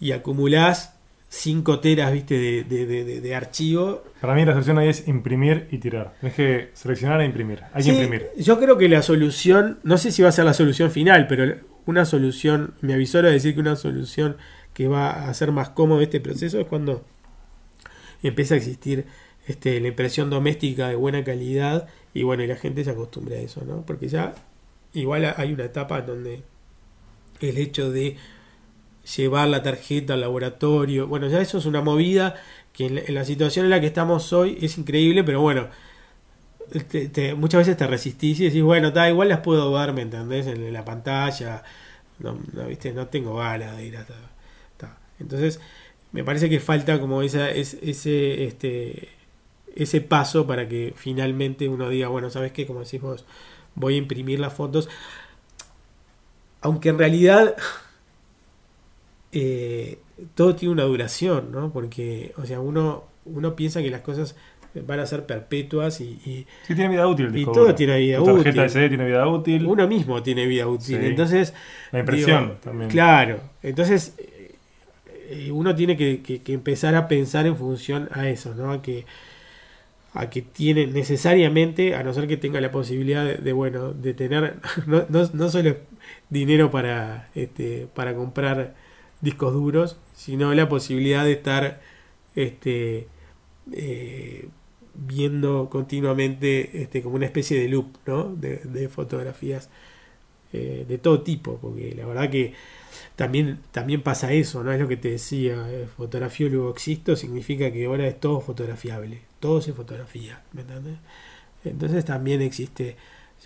[0.00, 0.97] y acumulás
[1.30, 4.02] 5 teras, viste, de, de, de, archivo.
[4.20, 6.14] Para mí la solución ahí es imprimir y tirar.
[6.20, 7.60] Tienes que seleccionar e imprimir.
[7.74, 8.30] Hay que imprimir.
[8.38, 11.56] Yo creo que la solución, no sé si va a ser la solución final, pero
[11.84, 14.36] una solución, me avisó a decir que una solución
[14.72, 17.04] que va a hacer más cómodo este proceso es cuando
[18.22, 19.06] empieza a existir
[19.46, 23.40] este, la impresión doméstica de buena calidad y bueno, y la gente se acostumbra a
[23.40, 23.84] eso, ¿no?
[23.84, 24.34] Porque ya
[24.92, 26.42] igual hay una etapa donde
[27.40, 28.16] el hecho de
[29.16, 31.06] llevar la tarjeta al laboratorio.
[31.06, 32.34] Bueno, ya eso es una movida
[32.72, 35.68] que en la, situación en la que estamos hoy es increíble, pero bueno,
[37.36, 40.46] muchas veces te resistís y decís, bueno, da igual las puedo ver, ¿me entendés?
[40.46, 41.62] En, la pantalla,
[42.18, 42.92] no, ¿viste?
[42.92, 44.14] no tengo ganas de ir hasta...
[45.20, 45.60] Entonces,
[46.12, 49.08] me parece que falta como esa, ese, este,
[49.74, 52.68] ese paso para que finalmente uno diga, bueno, ¿sabes qué?
[52.68, 53.24] Como decís vos,
[53.74, 54.88] voy a imprimir las fotos.
[56.60, 57.56] Aunque en realidad
[59.32, 59.98] eh,
[60.34, 61.72] todo tiene una duración, ¿no?
[61.72, 64.36] Porque, o sea, uno, uno piensa que las cosas
[64.86, 67.36] van a ser perpetuas y, y sí, tiene vida útil.
[67.36, 68.42] Y todo tiene vida útil.
[68.42, 69.66] tarjeta SD tiene vida útil.
[69.66, 70.96] Uno mismo tiene vida útil.
[71.02, 71.54] Entonces,
[71.92, 72.90] la impresión también.
[72.90, 73.40] Claro.
[73.62, 78.72] Entonces, eh, uno tiene que, que, empezar a pensar en función a eso, ¿no?
[78.72, 79.04] A que
[80.14, 84.56] a que tiene necesariamente, a no ser que tenga la posibilidad de, bueno, de tener
[84.86, 85.76] no, no, no, solo
[86.30, 88.74] dinero para, este, para comprar
[89.20, 91.80] discos duros, sino la posibilidad de estar
[92.34, 93.08] este,
[93.72, 94.48] eh,
[94.94, 98.34] viendo continuamente este, como una especie de loop ¿no?
[98.34, 99.70] de, fotografías
[100.52, 102.54] eh, de todo tipo, porque la verdad que
[103.16, 104.72] también, también pasa eso, ¿no?
[104.72, 109.22] Es lo que te decía, eh, fotografía luego existo significa que ahora es todo fotografiable,
[109.40, 110.98] todo se fotografía, ¿me entiendes?
[111.64, 112.96] Entonces también existe,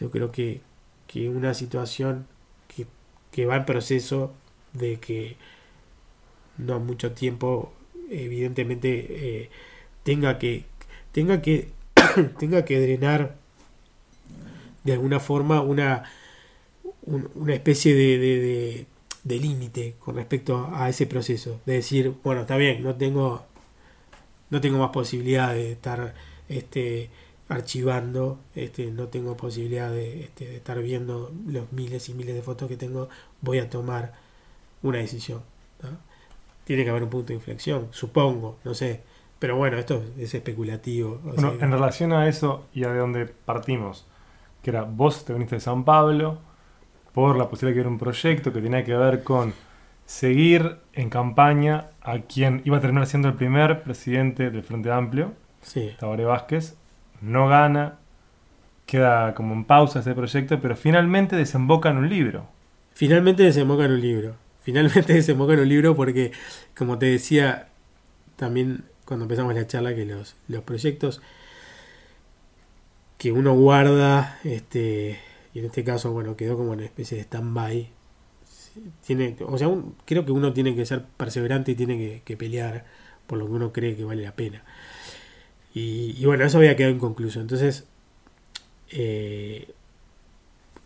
[0.01, 0.61] yo creo que,
[1.07, 2.27] que una situación
[2.69, 2.87] que,
[3.31, 4.35] que va en proceso
[4.73, 5.37] de que
[6.59, 7.73] no mucho tiempo,
[8.11, 9.07] evidentemente,
[9.43, 9.51] eh,
[10.03, 10.65] tenga que
[11.12, 11.69] tenga que
[12.38, 13.37] tenga que drenar
[14.85, 16.05] de alguna forma una
[17.05, 18.87] una especie de,
[19.25, 21.61] de, límite con respecto a ese proceso.
[21.67, 23.45] De decir bueno está bien no tengo
[24.51, 26.15] no tengo más posibilidad de estar
[26.49, 27.11] este
[27.49, 32.43] archivando este no tengo posibilidad de, este, de estar viendo los miles y miles de
[32.43, 33.09] fotos que tengo
[33.41, 34.15] voy a tomar
[34.83, 35.43] una decisión
[36.73, 39.03] tiene que haber un punto de inflexión supongo no sé
[39.43, 41.19] pero bueno, esto es especulativo.
[41.25, 44.07] bueno, en relación a eso y a de dónde partimos,
[44.63, 46.39] que era vos te viniste de San Pablo
[47.13, 49.53] por la posibilidad de que era un proyecto que tenía que ver con
[50.07, 55.33] seguir en campaña a quien iba a terminar siendo el primer presidente del Frente Amplio,
[55.61, 55.91] sí.
[55.99, 56.77] Tabaré Vázquez,
[57.21, 57.99] no gana,
[58.87, 62.47] queda como en pausa ese proyecto, pero finalmente desemboca en un libro.
[62.95, 64.37] Finalmente desemboca en un libro.
[64.62, 66.33] Finalmente desemboca en un libro porque,
[66.77, 67.68] como te decía,
[68.37, 71.20] también cuando empezamos la charla que los, los proyectos
[73.22, 75.20] que uno guarda, este,
[75.55, 77.88] y en este caso, bueno, quedó como una especie de stand-by.
[79.07, 79.68] Tiene, o sea,
[80.07, 82.85] creo que uno tiene que ser perseverante y tiene que, pelear
[83.29, 84.64] por lo que uno cree que vale la pena.
[85.72, 87.40] Y, bueno, eso había quedado inconcluso.
[87.40, 87.87] Entonces,
[88.90, 89.72] eh,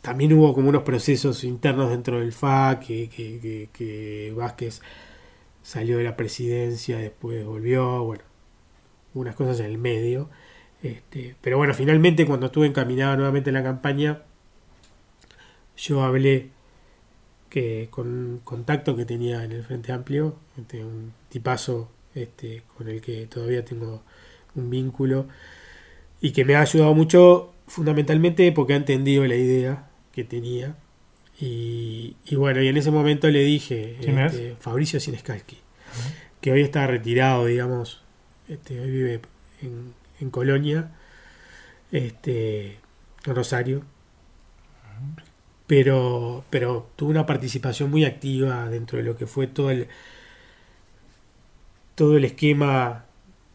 [0.06, 4.80] también hubo como unos procesos internos dentro del FA que, que, que Vázquez
[5.64, 8.22] salió de la presidencia, después volvió, bueno,
[9.14, 10.30] unas cosas en el medio.
[10.80, 14.22] Este, pero bueno, finalmente cuando estuve encaminado nuevamente en la campaña,
[15.76, 16.50] yo hablé
[17.50, 22.86] que con un contacto que tenía en el Frente Amplio, este, un tipazo este, con
[22.88, 24.04] el que todavía tengo
[24.54, 25.26] un vínculo
[26.20, 29.85] y que me ha ayudado mucho fundamentalmente porque ha entendido la idea
[30.16, 30.74] que tenía.
[31.38, 35.58] Y, bueno, y en ese momento le dije, este, Fabricio Sinescalchi,
[36.40, 38.02] que hoy está retirado, digamos,
[38.48, 39.20] este, hoy vive
[39.60, 40.92] en, en Colonia,
[41.92, 42.78] este,
[43.26, 43.82] en Rosario,
[45.66, 49.88] pero, pero tuvo una participación muy activa dentro de lo que fue todo el,
[51.94, 53.04] todo el esquema,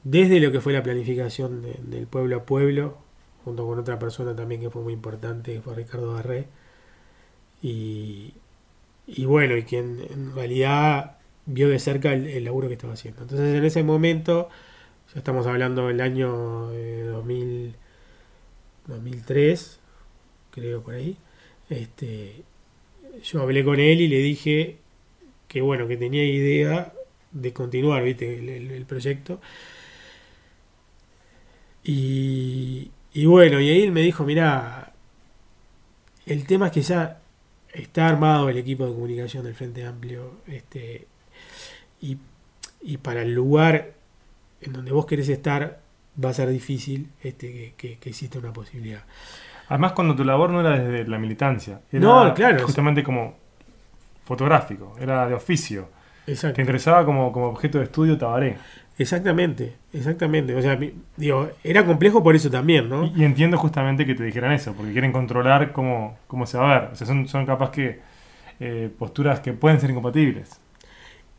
[0.03, 2.99] desde lo que fue la planificación del pueblo a pueblo,
[3.43, 6.47] junto con otra persona también que fue muy importante, que fue Ricardo Barré
[7.61, 8.33] y,
[9.07, 13.23] y bueno, y quien en realidad vio de cerca el, laburo que estaba haciendo.
[13.23, 14.49] Entonces en ese momento,
[15.13, 17.75] ya estamos hablando del año 2000,
[18.87, 19.79] 2003,
[20.51, 21.17] creo por ahí,
[21.69, 22.43] este,
[23.23, 24.77] yo hablé con él y le dije
[25.47, 26.93] que bueno, que tenía idea
[27.31, 29.41] de continuar, viste, el, proyecto.
[31.83, 34.93] Y, y bueno, y ahí él me dijo, mira,
[36.25, 37.19] el tema es que ya
[37.73, 41.07] está armado el equipo de comunicación del Frente Amplio este,
[42.01, 42.17] y,
[42.97, 43.93] para el lugar
[44.61, 45.79] en donde vos querés estar
[46.23, 49.03] va a ser difícil este, que, exista una posibilidad.
[49.69, 53.35] Además, cuando tu labor no era desde la militancia, era no, claro, justamente como
[54.25, 55.89] fotográfico, era de oficio.
[56.31, 56.55] Exacto.
[56.55, 58.57] Te interesaba como, como objeto de estudio Tabaré.
[58.97, 60.55] Exactamente, exactamente.
[60.55, 60.79] O sea,
[61.17, 63.11] digo, era complejo por eso también, ¿no?
[63.15, 66.79] Y, entiendo justamente que te dijeran eso, porque quieren controlar cómo, cómo se va a
[66.79, 66.89] ver.
[66.91, 67.99] O sea, son, son capaz que
[68.59, 70.59] eh, posturas que pueden ser incompatibles.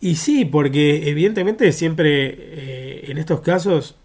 [0.00, 3.96] Y sí, porque evidentemente siempre eh, en estos casos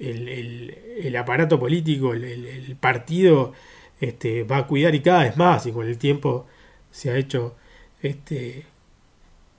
[0.00, 3.52] el, aparato político, el, partido,
[4.00, 6.46] este, va a cuidar y cada vez más, y con el tiempo
[6.90, 7.54] se ha hecho
[8.02, 8.64] este,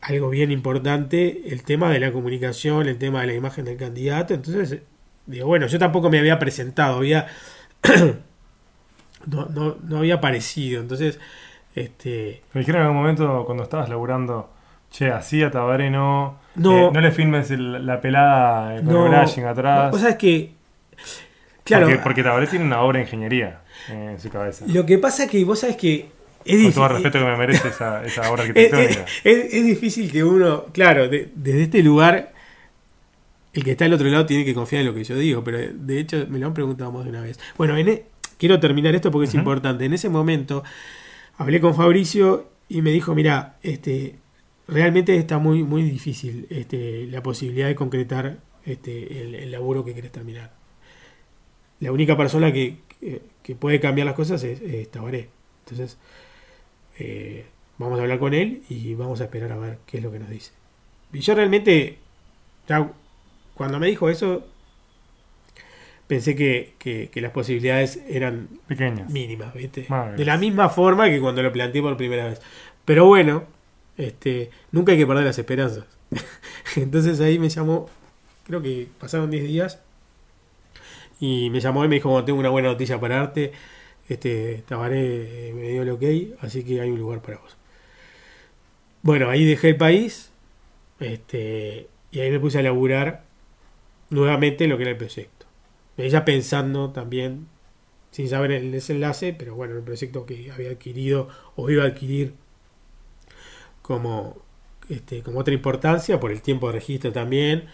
[0.07, 4.33] algo bien importante, el tema de la comunicación, el tema de la imagen del candidato.
[4.33, 4.81] Entonces,
[5.25, 7.27] digo, bueno, yo tampoco me había presentado, había
[9.25, 10.81] no, no, no había aparecido.
[10.81, 11.19] Entonces,
[11.73, 12.43] este.
[12.53, 14.51] Me dijeron en algún momento cuando estabas laburando,
[14.91, 16.39] che, así a Tabaré no.
[16.55, 19.93] No, eh, no le filmes la pelada con el brushing atrás.
[19.93, 20.53] O sea, es que.
[21.63, 21.87] Claro.
[21.87, 24.65] Porque, porque Tabaré tiene una obra de ingeniería en su cabeza.
[24.67, 26.14] Lo que pasa es que vos sabes que.
[26.45, 29.05] Es Con todo el respeto que me merece esa, esa obra arquitectónica.
[29.23, 32.33] Es, es, difícil que uno, claro, desde este lugar,
[33.53, 35.57] el que está al otro lado tiene que confiar en lo que yo digo, pero
[35.57, 37.39] de hecho me lo han preguntado más de una vez.
[37.57, 38.05] Bueno, en, e,
[38.37, 39.85] quiero terminar esto porque es importante.
[39.85, 40.63] En ese momento
[41.37, 44.15] hablé con Fabricio y me dijo, mira, este,
[44.67, 50.11] realmente está muy, muy difícil este, la posibilidad de concretar este, el, laburo que querés
[50.11, 50.51] terminar.
[51.79, 52.77] La única persona que,
[53.59, 55.29] puede cambiar las cosas es, Tabaré.
[55.63, 55.97] Entonces,
[56.97, 57.45] eh,
[57.77, 60.19] vamos a hablar con él y vamos a esperar a ver qué es lo que
[60.19, 60.51] nos dice.
[61.13, 61.97] Y yo realmente,
[62.67, 62.89] ya,
[63.53, 64.45] cuando me dijo eso,
[66.07, 69.87] pensé que, las posibilidades eran pequeñas, mínimas, ¿viste?
[70.17, 72.41] De la misma forma que cuando lo planteé por primera vez.
[72.83, 73.43] Pero bueno,
[73.97, 75.85] este, nunca hay que perder las esperanzas.
[76.75, 77.89] Entonces ahí me llamó,
[78.45, 79.79] creo que pasaron 10 días,
[81.19, 83.53] y me llamó y me dijo, tengo una buena noticia para darte,
[84.09, 86.03] este, Tabaré eh, me dio el ok,
[86.41, 87.57] así que hay un lugar para vos.
[89.01, 90.31] Bueno, ahí dejé el país,
[90.99, 93.25] este, y ahí me puse a laburar
[94.09, 95.35] nuevamente lo que era el proyecto
[95.97, 97.47] ella pensando también,
[98.11, 102.33] sin saber el desenlace, pero bueno, el proyecto que había adquirido o iba a adquirir
[103.81, 104.37] como,
[104.89, 107.65] este, como otra importancia por el tiempo de registro también.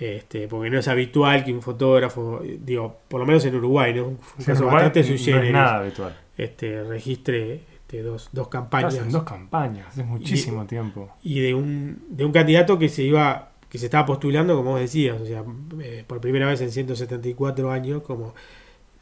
[0.00, 4.06] Este, porque no es habitual que un fotógrafo, digo, por lo menos en Uruguay, ¿no?
[4.06, 6.16] Un caso bastante no es nada habitual.
[6.38, 9.12] Este, registre este, dos, dos campañas.
[9.12, 11.10] dos campañas, es muchísimo tiempo.
[11.22, 14.80] Y de un, de un candidato que se iba que se estaba postulando, como vos
[14.80, 15.44] decías, o sea,
[15.80, 18.34] eh, por primera vez en 174 años como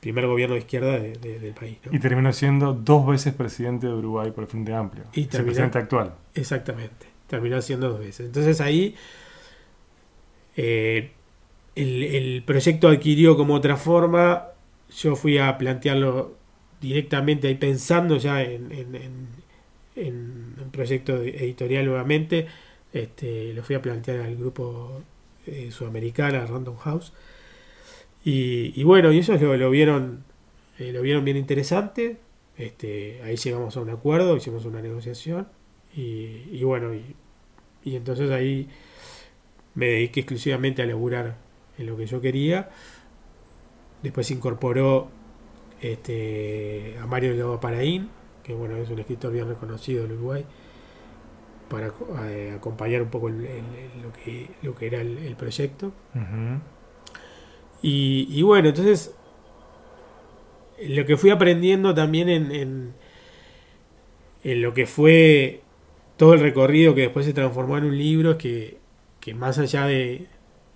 [0.01, 1.79] primer gobierno de izquierda del país.
[1.91, 5.05] Y terminó siendo dos veces presidente de Uruguay por el Frente Amplio.
[5.15, 6.13] Y el presidente actual.
[6.35, 8.27] Exactamente, terminó siendo dos veces.
[8.27, 8.95] Entonces ahí
[10.59, 11.11] eh,
[11.75, 14.49] el, proyecto adquirió como otra forma,
[14.95, 16.37] yo fui a plantearlo
[16.81, 18.71] directamente ahí pensando ya en,
[19.97, 22.47] en un proyecto editorial nuevamente
[22.93, 25.03] este, lo fui a plantear al grupo
[25.47, 27.13] eh, sudamericana, Random House.
[28.25, 30.25] Y, bueno, y ellos lo, vieron
[30.79, 32.19] eh, lo vieron bien interesante.
[32.59, 35.49] Este, ahí llegamos a un acuerdo, hicimos una negociación.
[35.97, 38.69] Y, bueno, y, entonces ahí
[39.79, 41.37] me dediqué exclusivamente a laburar
[41.79, 42.69] en lo que yo quería.
[44.03, 45.09] Después se incorporó
[45.81, 48.09] este, a Mario Lobo Paraín,
[48.43, 50.45] que bueno, es un escritor bien reconocido en Uruguay
[51.71, 51.93] para
[52.27, 55.93] eh, acompañar un poco lo, que, lo que era el, proyecto.
[57.81, 59.15] y, bueno, entonces
[60.89, 62.95] lo que fui aprendiendo también en,
[64.43, 65.61] en, lo que fue
[66.17, 68.78] todo el recorrido que después se transformó en un libro es que,
[69.35, 70.27] más allá de,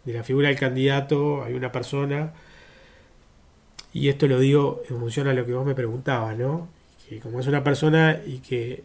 [0.05, 2.33] la figura del candidato hay una persona,
[3.93, 6.69] y esto lo digo en función a lo que vos me preguntabas, ¿no?
[7.09, 8.85] Que como es una persona y que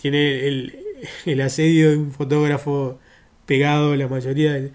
[0.00, 2.98] tiene el, asedio de un fotógrafo
[3.46, 4.72] pegado la mayoría del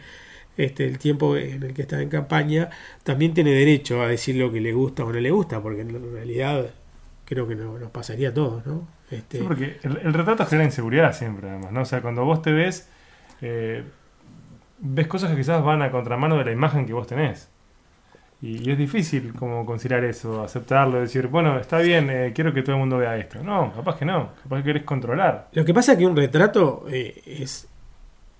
[0.58, 2.70] este, el tiempo en el que está en campaña,
[3.04, 6.14] también tiene derecho a decir lo que le gusta o no le gusta, porque en
[6.14, 6.68] realidad
[7.26, 8.88] creo que nos pasaría a todos, ¿no?
[9.10, 9.40] Este...
[9.40, 11.82] porque el, retrato genera inseguridad siempre, además, ¿no?
[11.82, 12.88] O sea, cuando vos te ves,
[13.42, 13.84] eh,
[14.86, 17.50] ves cosas que quizás van a contramano de la imagen que vos tenés.
[18.42, 22.74] Y, es difícil como conciliar eso, aceptarlo, decir, bueno, está bien, eh, quiero que todo
[22.74, 23.42] el mundo vea esto.
[23.42, 25.48] No, capaz que no, capaz que querés controlar.
[25.54, 27.70] Lo que pasa es que un retrato eh, es,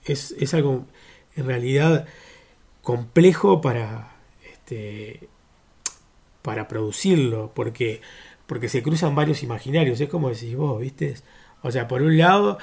[0.04, 0.86] es, algo
[1.38, 2.06] en realidad
[2.82, 4.12] complejo para,
[4.52, 5.30] este,
[6.42, 8.02] para producirlo, porque,
[8.46, 11.16] porque se cruzan varios imaginarios, es como decís vos, ¿viste?
[11.62, 12.58] O sea, por un lado,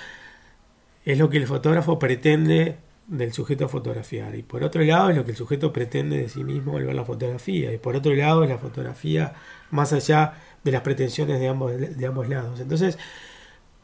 [1.07, 2.77] es lo que el fotógrafo pretende
[3.11, 4.37] del sujeto a fotografiar.
[4.37, 6.95] Y por otro lado es lo que el sujeto pretende de sí mismo al ver
[6.95, 7.73] la fotografía.
[7.73, 9.35] Y por otro lado es la fotografía
[9.71, 12.61] más allá de las pretensiones de ambos, de ambos lados.
[12.61, 12.99] Entonces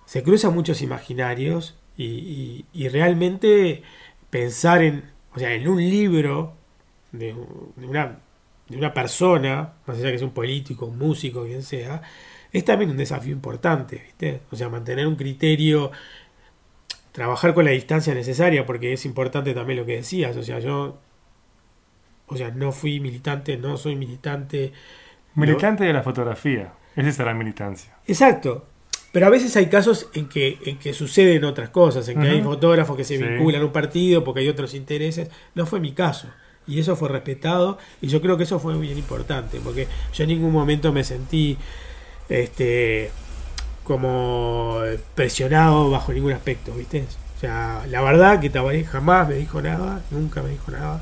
[0.07, 3.83] se cruzan muchos imaginarios y, realmente
[4.31, 5.05] pensar en,
[5.35, 6.55] o sea, en un libro
[7.11, 7.35] de,
[7.77, 8.19] una,
[8.69, 12.03] de una persona, más allá que sea un político, un músico, quien sea,
[12.53, 14.43] es también un desafío importante, ¿viste?
[14.53, 15.91] O sea, mantener un criterio
[17.17, 20.99] trabajar con la distancia necesaria, porque es importante también lo que decías, o sea, yo
[22.27, 24.73] o sea, no fui militante, no soy militante.
[25.35, 27.97] Militante de la fotografía, esa es la militancia.
[28.07, 28.67] Exacto,
[29.13, 32.43] pero a veces hay casos en que, en que suceden otras cosas, en que hay
[32.43, 33.23] fotógrafos que se Sí.
[33.23, 35.31] vinculan a un partido porque hay otros intereses.
[35.55, 36.29] No fue mi caso.
[36.67, 40.29] Y eso fue respetado y yo creo que eso fue bien importante porque yo en
[40.29, 41.57] ningún momento me sentí
[42.29, 43.11] este
[43.87, 44.81] como
[45.15, 47.05] presionado bajo ningún aspecto, ¿viste?
[47.37, 51.01] O sea, la verdad que Tabaré jamás me dijo nada, nunca me dijo nada.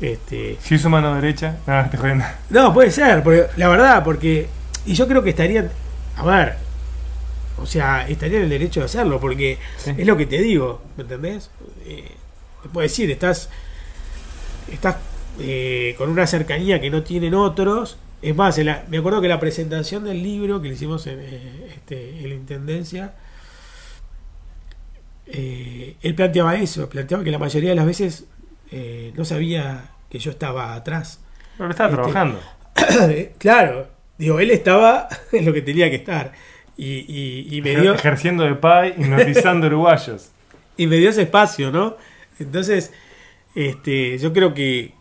[0.00, 2.24] Este, Si uso mano derecha, nada, te jodiendo.
[2.50, 4.48] no, puede ser, porque, la verdad, porque.
[4.86, 5.70] Y yo creo que estarían.
[6.16, 6.54] A ver.
[7.58, 9.92] O sea, estarían en el derecho de hacerlo, porque Sí.
[9.98, 11.50] es lo que te digo, ¿me entendés?
[11.84, 12.10] Eh,
[12.62, 13.50] te puedo decir, estás.
[14.72, 14.96] Estás
[15.40, 17.98] eh, con una cercanía que no tienen otros.
[18.22, 21.72] Es más, la- me acuerdo que la presentación del libro que le hicimos en, eh,
[21.74, 23.14] este, en la intendencia.
[25.32, 28.24] eh, él planteaba eso, planteaba que la mayoría de las veces
[28.72, 31.20] eh, no sabía que yo estaba atrás.
[31.56, 32.40] Pero lo estaba Este, trabajando.
[33.38, 36.32] claro, digo, él estaba en lo que tenía que estar.
[36.76, 40.30] Y, y- y me dio, Ejerciendo de pai, hipnotizando uruguayos.
[40.76, 41.96] y me dio ese espacio, ¿no?
[42.38, 42.92] Entonces,
[43.54, 44.94] este, yo creo que,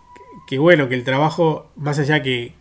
[0.48, 2.54] que bueno, que el trabajo, más allá que,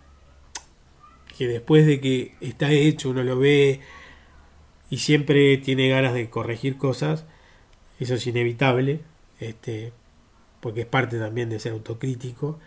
[1.38, 3.80] que después de que está hecho, uno lo ve
[4.90, 7.24] y siempre tiene ganas de corregir cosas,
[8.00, 9.00] eso es inevitable,
[9.40, 9.92] este,
[10.60, 12.58] porque es parte también de ser autocrítico.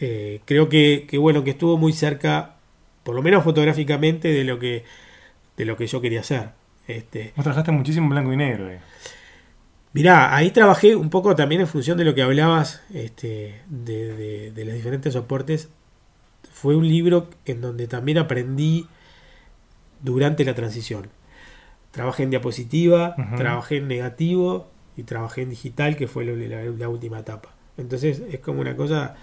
[0.00, 2.56] Eh, creo que, que bueno, que estuvo muy cerca,
[3.04, 4.84] por lo menos fotográficamente, de lo que,
[5.56, 6.50] de lo que yo quería hacer.
[6.88, 8.70] Este, Vos trabajaste muchísimo en blanco y negro.
[8.70, 8.80] eh.
[9.92, 14.50] Mirá, ahí trabajé un poco también en función de lo que hablabas este, de, de-
[14.52, 15.68] de los diferentes soportes.
[16.64, 18.86] Fue un libro en donde también aprendí
[20.00, 21.10] durante la transición.
[21.90, 27.18] Trabajé en diapositiva, trabajé en negativo y trabajé en digital, que fue la, la última
[27.18, 27.54] etapa.
[27.76, 29.14] Entonces es como una cosa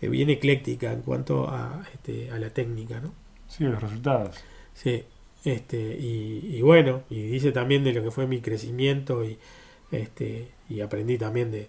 [0.00, 3.12] bien ecléctica en cuanto a, este, a la técnica, ¿no?
[3.46, 4.36] Sí, los resultados.
[4.74, 5.04] Sí,
[5.44, 9.38] este, y, y bueno, y dice también de lo que fue mi crecimiento y
[9.92, 11.68] este, y aprendí también de,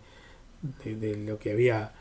[0.83, 1.91] de, de lo que había,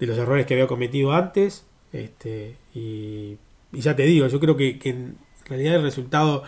[0.00, 3.38] de los errores que había cometido antes, este, y,
[3.72, 6.44] y ya te digo, yo creo que, que en realidad el resultado,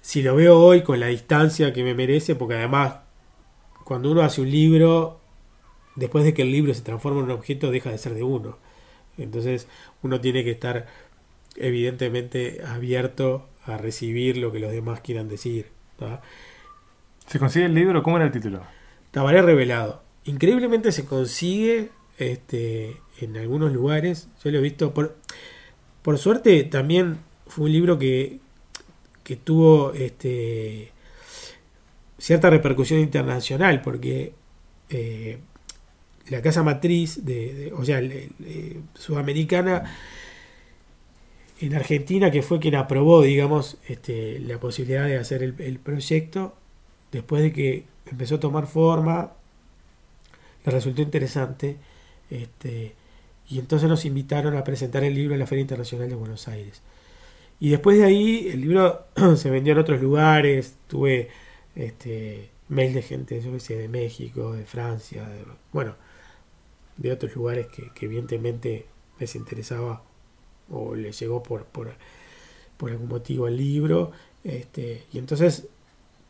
[0.00, 2.96] si lo veo hoy con la distancia que me merece, porque además
[3.84, 5.20] cuando uno hace un libro,
[5.96, 8.58] después de que el libro se transforma en un objeto, deja de ser de uno.
[9.16, 9.66] Entonces
[10.02, 10.86] uno tiene que estar
[11.56, 15.66] evidentemente abierto a recibir lo que los demás quieran decir.
[17.26, 18.02] ¿Se consigue el libro?
[18.02, 18.62] ¿Cómo era el título?
[19.10, 20.02] Tabaré revelado.
[20.24, 24.28] Increíblemente se consigue este, en algunos lugares.
[24.44, 24.92] Yo lo he visto.
[24.92, 25.16] Por,
[26.02, 28.40] por suerte también fue un libro que,
[29.24, 30.92] que tuvo este,
[32.18, 34.32] cierta repercusión internacional porque
[34.90, 35.38] eh,
[36.28, 38.02] la casa matriz, de, o sea,
[38.94, 39.84] sudamericana,
[41.60, 46.54] en Argentina, que fue quien aprobó, digamos, este, la posibilidad de hacer el, el proyecto,
[47.10, 49.32] después de que empezó a tomar forma,
[50.64, 51.76] le resultó interesante,
[52.30, 52.94] este,
[53.48, 56.82] y entonces nos invitaron a presentar el libro en la Feria Internacional de Buenos Aires.
[57.60, 59.06] Y después de ahí el libro
[59.36, 61.28] se vendió en otros lugares, tuve
[61.74, 65.28] este, mail de gente, yo sé, de México, de Francia,
[65.72, 65.94] bueno,
[66.96, 68.86] de otros lugares que, evidentemente
[69.18, 70.02] les interesaba
[70.70, 71.94] o les llegó por, por,
[72.76, 74.12] por algún motivo el libro.
[74.44, 75.68] Este, y entonces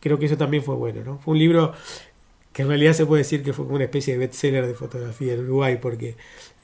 [0.00, 1.18] creo que eso también fue bueno, ¿no?
[1.18, 1.74] Fue un libro
[2.58, 5.34] que en realidad se puede decir que fue como una especie de bestseller de fotografía
[5.34, 6.16] en Uruguay porque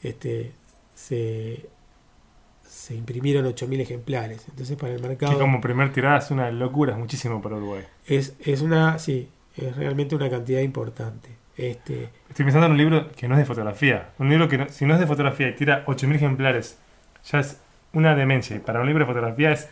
[0.03, 0.51] este,
[0.97, 1.67] se,
[2.69, 4.45] se imprimieron 8.000 ejemplares.
[4.49, 7.85] Entonces para el mercado Que como primer tirada es una locura, es muchísimo para Uruguay.
[8.07, 11.29] es, es una, sí, es realmente una cantidad importante.
[11.57, 14.09] Este, Estoy pensando en un libro que no es de fotografía.
[14.19, 16.77] Un libro que no- si no es de fotografía y tira 8.000 ejemplares,
[17.31, 17.61] ya es
[17.93, 18.57] una demencia.
[18.57, 19.69] Y para un libro de fotografía es,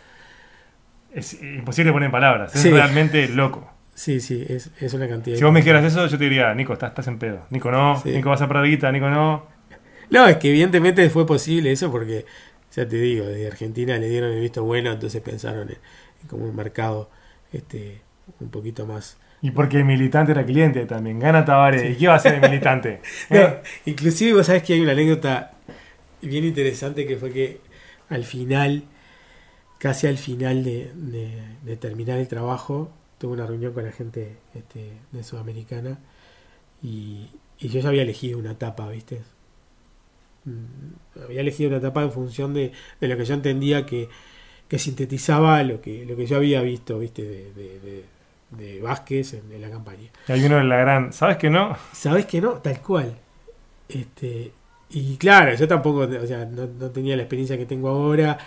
[1.12, 2.54] es imposible poner en palabras.
[2.54, 2.70] Es Sí.
[2.70, 3.71] realmente loco.
[3.94, 6.72] Sí, sí, es, es una cantidad Si vos me dijeras eso, yo te diría, Nico,
[6.72, 7.46] estás, estás en pedo.
[7.50, 8.00] Nico, no.
[8.02, 8.10] Sí.
[8.10, 8.90] Nico, vas a guita.
[8.92, 9.46] Nico, no.
[10.10, 12.26] No, es que evidentemente fue posible eso porque,
[12.74, 15.76] ya te digo, desde Argentina le dieron el visto bueno, entonces pensaron en,
[16.22, 17.10] en como un mercado
[17.52, 18.02] este,
[18.40, 19.16] un poquito más...
[19.40, 21.18] Y porque el militante era cliente también.
[21.18, 21.82] Gana Tavares.
[21.90, 23.00] ¿Y qué va a hacer el militante?
[23.30, 23.62] No, ¿Eh?
[23.86, 25.52] inclusive vos sabés que hay una anécdota
[26.20, 27.60] bien interesante que fue que
[28.08, 28.84] al final,
[29.78, 32.90] casi al final de, de- de terminar el trabajo,
[33.22, 35.98] tuve una reunión con la gente este, de Sudamericana
[36.82, 39.22] y, y yo ya había elegido una etapa, ¿viste?
[40.44, 44.08] Mm, Había elegido una etapa en función de, de lo que yo entendía que,
[44.68, 47.22] que sintetizaba lo que, lo que yo había visto, ¿viste?
[47.22, 48.04] De, de, de-
[48.52, 50.10] de Vázquez en- en la campaña.
[50.28, 51.12] Hay uno de la gran.
[51.14, 51.76] ¿Sabes que no?
[51.92, 52.54] ¿Sabes que no?
[52.54, 53.16] Tal cual.
[53.88, 54.52] Este,
[54.90, 58.38] y claro, yo tampoco, o sea, no, no tenía la experiencia que tengo ahora.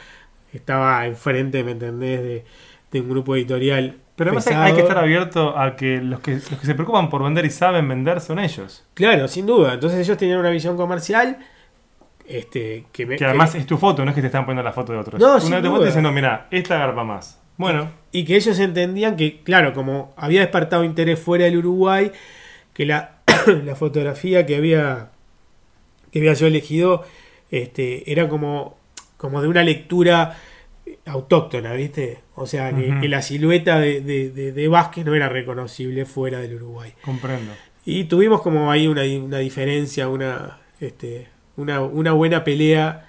[0.53, 2.21] Estaba enfrente, ¿me entendés?
[2.21, 2.45] De,
[2.91, 3.97] de un grupo editorial.
[4.15, 4.65] Pero además hay- pesado.
[4.65, 7.49] hay que estar abierto a que los, que los que se preocupan por vender y
[7.49, 8.85] saben vender son ellos.
[8.93, 9.73] Claro, sin duda.
[9.73, 11.37] Entonces ellos tenían una visión comercial.
[12.27, 14.63] Este, que, me- Que además que- es tu foto, no es que te están poniendo
[14.63, 15.19] la foto de otros.
[15.21, 17.39] No, Una de fotos diciendo, mira, esta garpa más.
[17.57, 22.11] Bueno, y que ellos entendían que, claro, como había despertado interés fuera del Uruguay,
[22.73, 23.17] que la,
[23.63, 25.09] la fotografía que había
[26.11, 27.03] que había yo elegido
[27.51, 28.77] este, era como,
[29.17, 30.35] como de una lectura
[31.05, 32.19] autóctona, ¿viste?
[32.35, 36.55] O sea, que, la silueta de, de, de- de Vázquez no era reconocible fuera del
[36.55, 36.93] Uruguay.
[37.03, 37.51] comprendo.
[37.85, 41.27] Y tuvimos como ahí una, una diferencia, una, este,
[41.57, 43.07] una, una buena pelea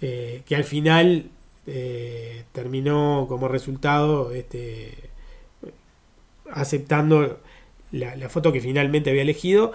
[0.00, 1.30] eh, que al final
[1.66, 5.10] eh, terminó como resultado este,
[6.52, 7.40] aceptando
[7.92, 9.72] la, la foto que finalmente había elegido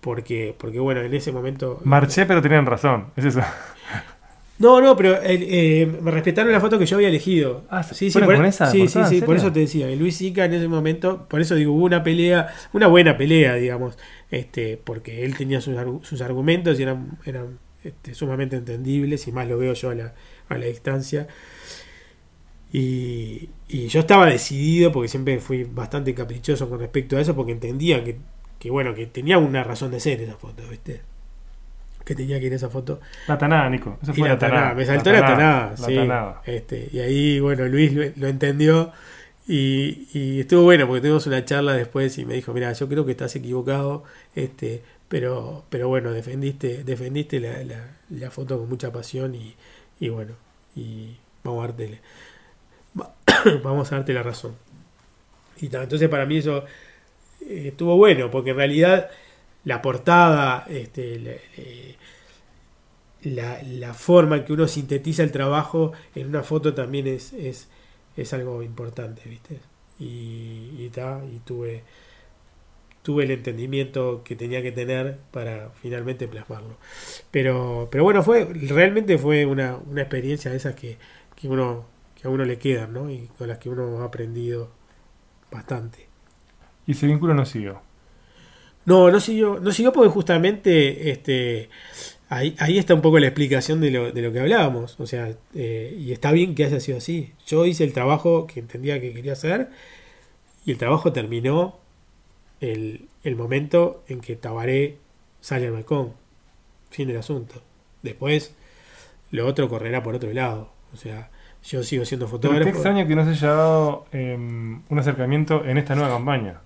[0.00, 1.80] porque, porque bueno, en ese momento...
[1.84, 3.06] Marché, pero tenían razón.
[3.16, 3.40] Es eso.
[4.58, 5.38] No, no, pero eh,
[5.82, 7.64] eh, me respetaron la foto que yo había elegido.
[7.70, 9.88] Ah, sí, sí, ¿fueron por, con esa sí, sí, portada, sí, por eso te decía,
[9.94, 13.96] Luis Sica en ese momento, por eso digo, hubo una pelea, una buena pelea, digamos,
[14.30, 19.46] este, porque él tenía sus, sus argumentos y eran, eran este, sumamente entendibles, y más
[19.46, 20.14] lo veo yo a la,
[20.48, 21.28] a la distancia.
[22.72, 27.52] Y, y yo estaba decidido, porque siempre fui bastante caprichoso con respecto a eso, porque
[27.52, 28.18] entendía que,
[28.58, 31.02] que bueno, que tenía una razón de ser esa foto, ¿viste?
[32.08, 33.00] Que tenía que ir esa foto.
[33.26, 33.98] La tanada, Nico.
[34.02, 34.70] Eso Y fue la la tanada.
[34.70, 35.94] tanada, me saltó la tanada, La sí.
[35.94, 36.42] tanada.
[36.46, 38.92] Este, y ahí, bueno, Luis lo, lo entendió
[39.46, 43.04] y, y estuvo bueno porque tuvimos una charla después y me dijo, mira, yo creo
[43.04, 44.04] que estás equivocado,
[44.34, 49.54] este, pero, pero bueno, defendiste, defendiste la, la, la foto con mucha pasión y,
[50.00, 50.34] y bueno,
[50.76, 52.00] y vamos a darte,
[52.98, 53.14] va-
[53.64, 54.54] vamos a darte la razón.
[55.60, 56.64] Y entonces para mí eso
[57.42, 59.10] eh, estuvo bueno, porque en realidad
[59.64, 61.32] la portada, este, la-
[63.22, 67.68] la, la forma en que uno sintetiza el trabajo en una foto también es, es,
[68.16, 69.60] es algo importante, ¿viste?
[69.98, 71.82] Y, y, ta, y tuve,
[73.02, 76.76] tuve el entendimiento que tenía que tener para finalmente plasmarlo.
[77.30, 80.98] Pero, pero bueno, fue realmente fue una, una experiencia de esas que,
[81.36, 81.86] que, uno,
[82.20, 83.10] que a uno le quedan, ¿no?
[83.10, 84.70] Y con las que uno ha aprendido
[85.52, 86.08] bastante.
[86.86, 87.82] Y ese vínculo no siguió.
[88.88, 91.68] No, no siguió, no siguió porque justamente este,
[92.30, 94.98] ahí, ahí está un poco la explicación de lo, de lo que hablábamos.
[94.98, 97.34] O sea, eh, y está bien que haya sido así.
[97.46, 99.68] Yo hice el trabajo que entendía que quería hacer
[100.64, 101.78] y el trabajo terminó
[102.60, 104.96] el, el momento en que Tabaré
[105.42, 106.14] sale al balcón.
[106.90, 107.60] Fin del asunto.
[108.02, 108.54] Después,
[109.30, 110.72] lo otro correrá por otro lado.
[110.94, 111.30] O sea,
[111.62, 112.68] yo sigo siendo Pero qué fotógrafo.
[112.70, 116.62] extraño que no se haya dado eh, un acercamiento en esta nueva campaña.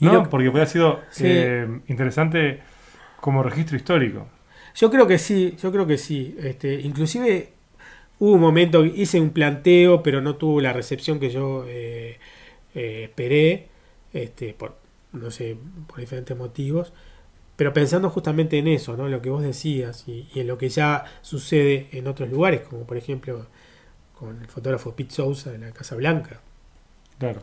[0.00, 1.24] Y No, lo- porque hubiera sido Sí.
[1.26, 2.60] eh, interesante
[3.20, 4.26] como registro histórico.
[4.74, 6.36] Yo creo que sí, yo creo que sí.
[6.38, 7.52] Este, inclusive
[8.18, 12.18] hubo un momento, hice un planteo, pero no tuvo la recepción que yo eh,
[12.74, 13.68] eh, esperé,
[14.12, 14.76] este, por,
[15.12, 16.92] no sé, por diferentes motivos.
[17.56, 19.08] Pero pensando justamente en eso, ¿no?
[19.08, 22.84] Lo que vos decías y, y en lo que ya sucede en otros lugares, como
[22.84, 23.46] por ejemplo
[24.18, 26.40] con el fotógrafo Pete Sousa de la Casa Blanca,
[27.18, 27.40] Claro.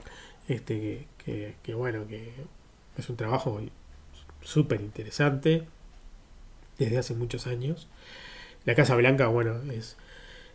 [0.47, 2.34] este, que, que- que bueno, que
[2.97, 3.59] es un trabajo
[4.41, 5.63] súper interesante
[6.78, 7.88] desde hace muchos años.
[8.65, 9.97] La Casa Blanca, bueno, es,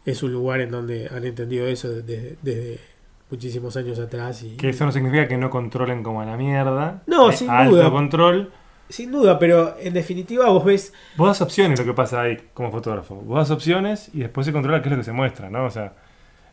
[0.06, 2.80] es un lugar en donde han entendido eso desde, desde
[3.30, 4.42] muchísimos años atrás.
[4.42, 7.02] Y, Que eso no significa que no controlen como a la mierda.
[7.06, 7.90] No, Hay sin alto duda.
[7.90, 8.52] control.
[8.88, 10.94] Sin duda, pero en definitiva vos ves...
[11.16, 13.16] Vos das opciones lo que pasa ahí como fotógrafo.
[13.16, 15.66] Vos das opciones y después se controla qué es lo que se muestra, ¿no?
[15.66, 15.92] O sea,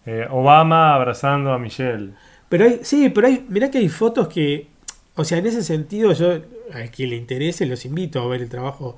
[0.05, 2.11] eh, Obama abrazando a Michelle.
[2.49, 4.67] Pero hay, sí, pero hay, mirá que hay fotos que,
[5.15, 6.41] o sea, en ese sentido yo,
[6.73, 8.95] a quien le interese, los invito a ver el trabajo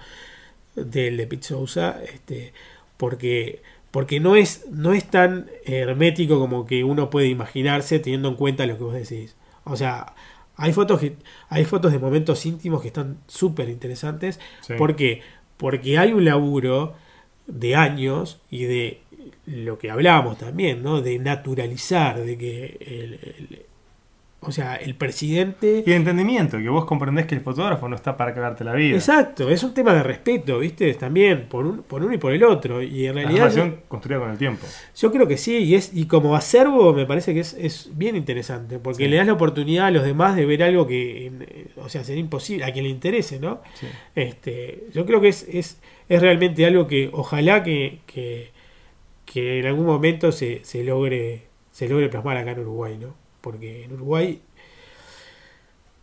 [0.76, 2.54] del de Pete Sousa, este,
[2.98, 8.36] porque, porque no es, no es tan hermético como que uno puede imaginarse teniendo en
[8.36, 9.36] cuenta lo que vos decís.
[9.64, 10.14] O sea,
[10.56, 11.16] hay fotos que,
[11.50, 14.40] hay fotos de momentos íntimos que están súper interesantes.
[14.62, 14.74] Sí.
[14.78, 15.22] ¿Por qué?
[15.58, 16.96] Porque hay un laburo
[17.48, 19.02] de años y de
[19.48, 21.02] lo que hablábamos también, ¿no?
[21.02, 23.62] De naturalizar, de que el, el-
[24.40, 28.16] o sea, el presidente Y de entendimiento, que vos comprendés que el fotógrafo no está
[28.16, 28.96] para cagarte la vida.
[28.96, 30.94] Exacto, es un tema de respeto, ¿viste?
[30.94, 32.82] También por, un, por uno y por el otro.
[32.84, 34.66] Y en La realidad yo, relación construida con el tiempo.
[34.96, 38.16] yo creo que sí, y, es, y como acervo me parece que es, es bien
[38.16, 39.10] interesante, porque Sí.
[39.10, 41.32] le das la oportunidad a los demás de ver algo que,
[41.78, 43.62] o sea, sería imposible, a quien le interese, ¿no?
[43.74, 43.88] Sí.
[44.16, 45.80] Este, yo creo que es, es,
[46.10, 48.52] es realmente algo que ojalá que, que,
[49.28, 53.16] que en algún momento se, se logre se logre plasmar acá en Uruguay, ¿no?
[53.42, 54.42] Porque en Uruguay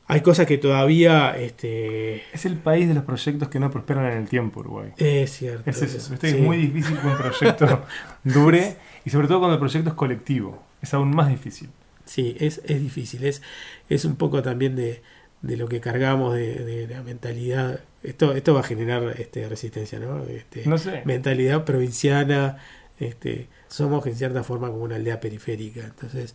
[0.07, 4.19] hay cosas que todavía este, Es el país de los proyectos que no prosperan en
[4.19, 4.93] el tiempo, Uruguay.
[4.99, 5.69] es cierto.
[5.69, 6.15] Es eso.
[6.21, 6.27] Sí.
[6.27, 7.85] Es muy difícil que un proyecto
[8.25, 10.63] dure y sobre todo cuando el proyecto es colectivo.
[10.83, 11.71] Es aún más difícil.
[12.05, 13.25] Sí, es, es difícil.
[13.25, 13.41] Es,
[13.89, 15.03] es un poco también de,
[15.41, 17.81] de lo que cargamos de, de la mentalidad.
[18.03, 20.23] Esto, esto va a generar este, resistencia, ¿no?
[20.25, 21.01] Este, No sé.
[21.07, 22.59] mentalidad provinciana.
[22.99, 25.81] Este, somos en cierta forma como una aldea periférica.
[25.81, 26.35] Entonces,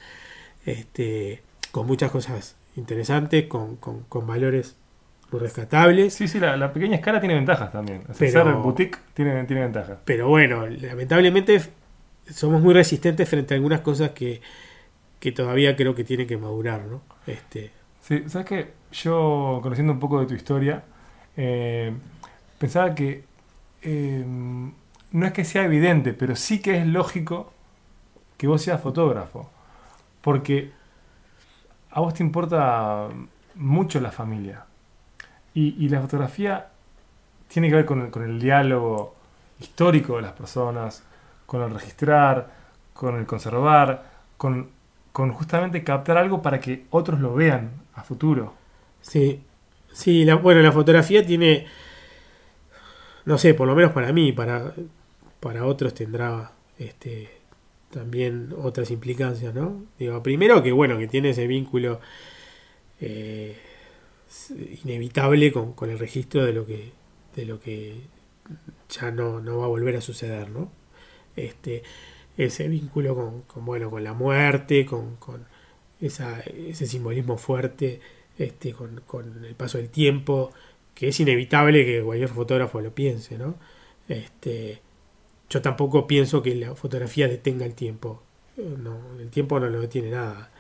[0.66, 1.41] este,
[1.72, 4.76] con muchas cosas interesantes, con, con, con valores
[5.32, 6.14] rescatables.
[6.14, 8.01] Sí, sí, la, la pequeña escala tiene ventajas también.
[8.10, 9.99] O sea, Pero- Ser boutique tiene, tiene ventajas.
[10.05, 11.62] Pero bueno, lamentablemente
[12.30, 14.41] somos muy resistentes frente a algunas cosas que,
[15.20, 17.01] que todavía creo que tienen que madurar, ¿no?
[17.28, 20.84] Este, Sí, sabes que yo, conociendo un poco de tu historia,
[21.38, 21.93] eh,
[22.57, 23.24] pensaba que
[23.84, 24.26] eh,
[25.12, 27.51] no es que sea evidente, pero sí que es lógico
[28.38, 29.49] que vos seas fotógrafo.
[30.22, 30.72] Porque
[31.91, 33.07] a vos te importa
[33.55, 34.66] mucho la familia.
[35.53, 36.70] Y, la fotografía
[37.49, 39.16] tiene que ver con el, con el diálogo
[39.60, 41.03] histórico de las personas,
[41.45, 42.49] con el registrar,
[42.93, 44.05] con el conservar,
[44.38, 44.70] con,
[45.12, 48.53] con justamente captar algo para que otros lo vean a futuro.
[49.01, 49.43] Sí,
[49.91, 51.66] sí, la, bueno, la fotografía tiene,
[53.26, 54.72] no sé, por lo menos para mí, para,
[55.40, 57.30] para otros tendrá este,
[57.92, 59.86] también otras implicancias, ¿no?
[59.98, 62.00] Digo, primero que bueno, que tiene ese vínculo
[63.02, 63.58] eh,
[64.84, 66.92] inevitable con, con el registro de lo que,
[67.36, 67.96] de lo que
[68.90, 70.72] ya no, no va a volver a suceder, ¿no?
[71.36, 71.84] Este,
[72.38, 75.46] ese vínculo con, con, bueno, con la muerte, con, con
[76.02, 78.00] esa, ese simbolismo fuerte
[78.38, 80.52] este, con, con el paso del tiempo,
[80.96, 83.56] que es inevitable que cualquier fotógrafo lo piense, ¿no?
[84.08, 84.82] Este,
[85.50, 88.24] yo tampoco pienso que la fotografía detenga el tiempo.
[88.58, 90.52] Eh, No, el tiempo no lo detiene nada.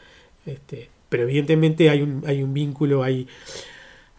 [0.45, 3.27] Este, pero evidentemente hay un, hay un vínculo, hay,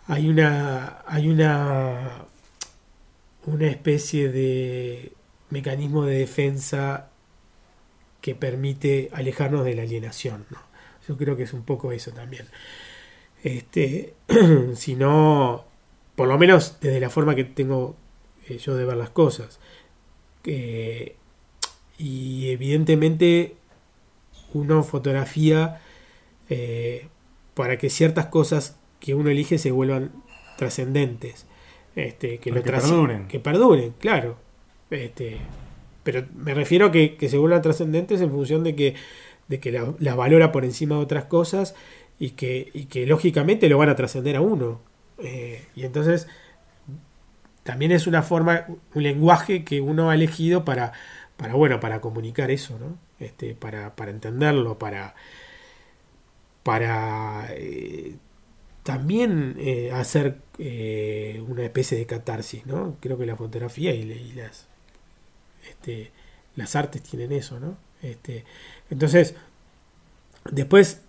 [0.06, 1.02] hay una.
[1.06, 2.26] hay una.
[3.46, 5.12] una especie de
[5.50, 7.10] mecanismo de defensa
[8.20, 10.58] que permite alejarnos de la alienación, ¿no?
[11.08, 12.46] Yo creo que es un poco eso también.
[13.42, 14.14] Este,
[14.74, 15.64] si no,
[16.14, 17.96] por lo menos desde la forma que tengo
[18.48, 19.58] eh, yo de ver las cosas.
[20.45, 21.14] Eh,
[21.99, 23.55] y evidentemente
[24.55, 25.80] uno fotografía
[26.49, 27.07] eh,
[27.55, 30.12] para que ciertas cosas que uno elige se vuelvan
[30.57, 31.47] trascendentes.
[31.97, 33.28] Este, que, lo que perduren.
[33.28, 34.36] Que perduren, claro.
[34.91, 35.38] Este,
[36.03, 38.95] pero me refiero a que, que se vuelvan trascendentes en función de que,
[39.49, 41.74] de que la- las valora por encima de otras cosas
[42.18, 44.80] y que, y que lógicamente lo van a trascender a uno.
[45.18, 46.28] Eh, y entonces
[47.70, 48.66] también es una forma,
[48.96, 50.90] un lenguaje que uno ha elegido para,
[51.36, 52.98] para bueno, para comunicar eso, ¿no?
[53.24, 55.14] Este, para, para entenderlo, para,
[56.64, 58.16] para eh,
[58.82, 62.96] también eh, hacer eh, una especie de catarsis, ¿no?
[62.98, 64.66] Creo que la fotografía y, y las
[65.70, 66.10] este,
[66.56, 67.76] las artes tienen eso, ¿no?
[68.02, 68.44] Este,
[68.90, 69.36] entonces,
[70.50, 71.02] después,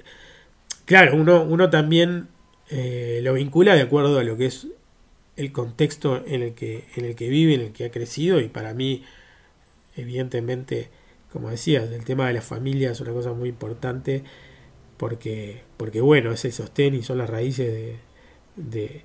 [0.86, 2.28] claro, uno, uno también
[2.70, 4.68] lo vincula de acuerdo a lo que es
[5.42, 8.48] el contexto en el que, en el que vive, en el que ha crecido, y
[8.48, 9.04] para mí,
[9.96, 10.89] evidentemente,
[11.34, 14.24] como decías, el tema de la familia es una cosa muy importante
[14.98, 17.98] porque, porque bueno, es el sostén y son las raíces
[18.56, 19.04] de,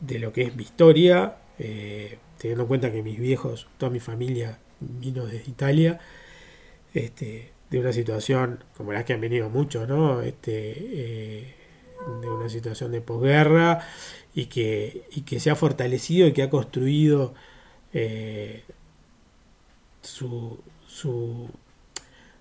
[0.00, 4.00] de, lo que es mi historia, eh, teniendo en cuenta que mis viejos, toda mi
[4.00, 5.98] familia vino desde Italia,
[6.94, 10.22] este, de una situación como la que han venido muchos, ¿no?
[10.22, 11.54] Este, eh,
[12.20, 13.80] de una situación de posguerra
[14.34, 17.34] y que, y que se ha fortalecido y que ha construido
[17.92, 18.64] eh,
[20.02, 21.48] su, su,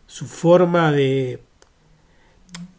[0.08, 1.42] forma de,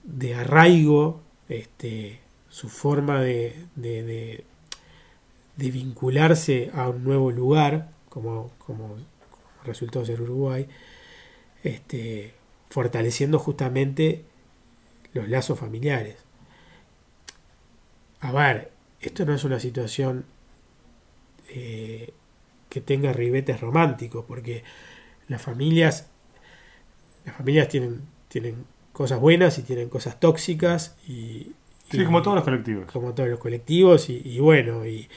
[0.05, 4.45] de arraigo, este, su forma de, de, de,
[5.57, 8.97] de vincularse a un nuevo lugar, como, como
[9.65, 10.69] resultó ser Uruguay,
[11.63, 12.35] este,
[12.69, 14.25] fortaleciendo justamente
[15.13, 16.17] los lazos familiares.
[18.21, 20.25] A ver, esto no es una situación
[21.49, 22.13] eh,
[22.69, 24.63] que tenga ribetes románticos, porque
[25.29, 26.09] las familias,
[27.25, 31.53] las familias tienen, tienen cosas buenas y tienen cosas tóxicas y,
[31.91, 32.91] Sí, y- como todos los colectivos.
[32.93, 35.09] como todos los colectivos y, y bueno, y,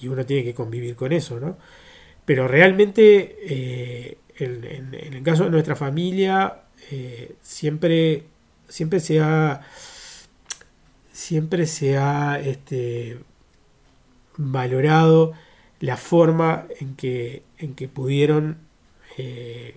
[0.00, 1.56] y uno tiene que convivir con eso, ¿no?
[2.24, 8.24] Pero realmente, eh, en, en- en el caso de nuestra familia, eh, siempre,
[8.68, 9.60] siempre se ha,
[11.16, 13.18] siempre se ha este,
[14.36, 15.32] valorado
[15.80, 18.58] la forma en que, en que pudieron
[19.18, 19.76] eh,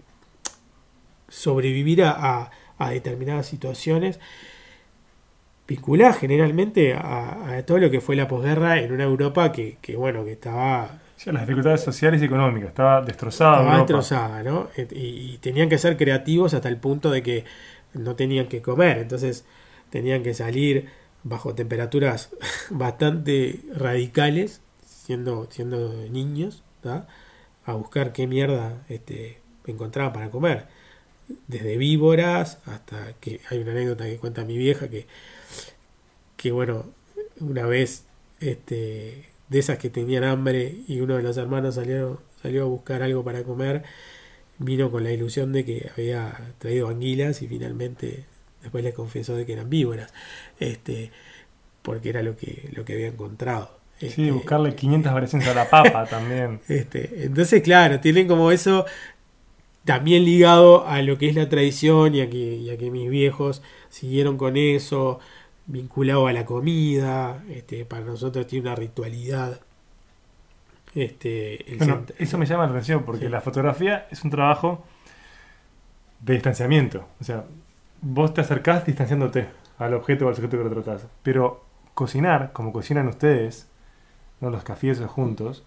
[1.27, 4.19] sobrevivir a, a- a determinadas situaciones
[5.67, 9.95] vinculada generalmente a, a todo lo que fue la posguerra en una Europa que, que,
[9.95, 13.61] bueno, que estaba Sí, las dificultades sociales y económicas, estaba destrozada.
[13.61, 13.77] estaba Europa.
[13.77, 14.69] destrozada, ¿no?
[14.91, 17.45] Y tenían que ser creativos hasta el punto de que
[17.93, 19.45] no tenían que comer, entonces
[19.89, 20.89] tenían que salir
[21.23, 22.29] bajo temperaturas
[22.69, 26.63] bastante radicales, siendo, siendo niños,
[27.65, 30.67] a buscar qué mierda este, encontraban para comer.
[31.47, 35.05] Desde víboras hasta que hay una anécdota que cuenta mi vieja que,
[36.37, 36.85] que bueno,
[37.39, 38.05] una vez
[38.39, 43.03] este, de esas que tenían hambre y uno de los hermanos salió, salió a buscar
[43.03, 43.83] algo para comer,
[44.57, 48.25] vino con la ilusión de que había traído anguilas y finalmente
[48.61, 50.13] después le confesó de que eran víboras,
[50.59, 51.11] este,
[51.81, 53.77] porque era lo que, lo que había encontrado.
[53.99, 56.61] Sí, Este, buscarle 500 variaciones a la papa también.
[56.67, 58.85] este, entonces, claro, tienen como eso
[59.85, 63.09] también ligado a lo que es la tradición y a que, y a que mis
[63.09, 65.19] viejos siguieron con eso,
[65.65, 69.61] vinculado a la comida, este, para nosotros tiene una ritualidad.
[70.95, 73.31] Este, el Bueno, eso me llama la atención porque Sí.
[73.31, 74.83] la fotografía es un trabajo
[76.21, 77.07] de distanciamiento.
[77.19, 77.45] O sea,
[78.01, 81.07] vos te acercás distanciándote al objeto o al sujeto que lo tratás.
[81.23, 83.69] Pero cocinar, como cocinan ustedes,
[84.41, 84.49] ¿no?
[84.49, 85.63] los cafés juntos,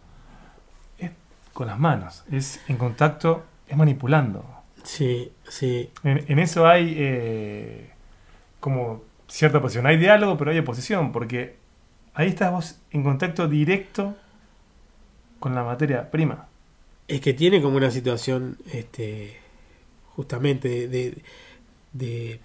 [0.99, 1.11] es
[1.53, 4.45] con las manos, es en contacto, es manipulando.
[4.83, 7.91] Sí, sí, En, en eso hay eh,
[8.61, 9.87] como cierta posición.
[9.87, 11.57] Hay diálogo, pero hay oposición, porque
[12.15, 14.17] ahí estás vos en contacto directo
[15.39, 16.47] con la materia prima.
[17.09, 19.37] es que tiene como una situación, este,
[20.15, 21.23] justamente de, de,
[21.93, 22.41] de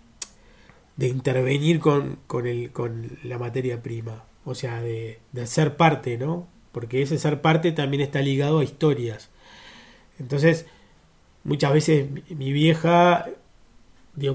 [0.98, 6.48] intervenir con, con, el, con la materia prima, o sea, de, de ser parte, ¿no?
[6.72, 9.30] Porque ese ser parte también está ligado a historias.
[10.20, 10.66] Entonces,
[11.44, 13.28] muchas veces mi, vieja,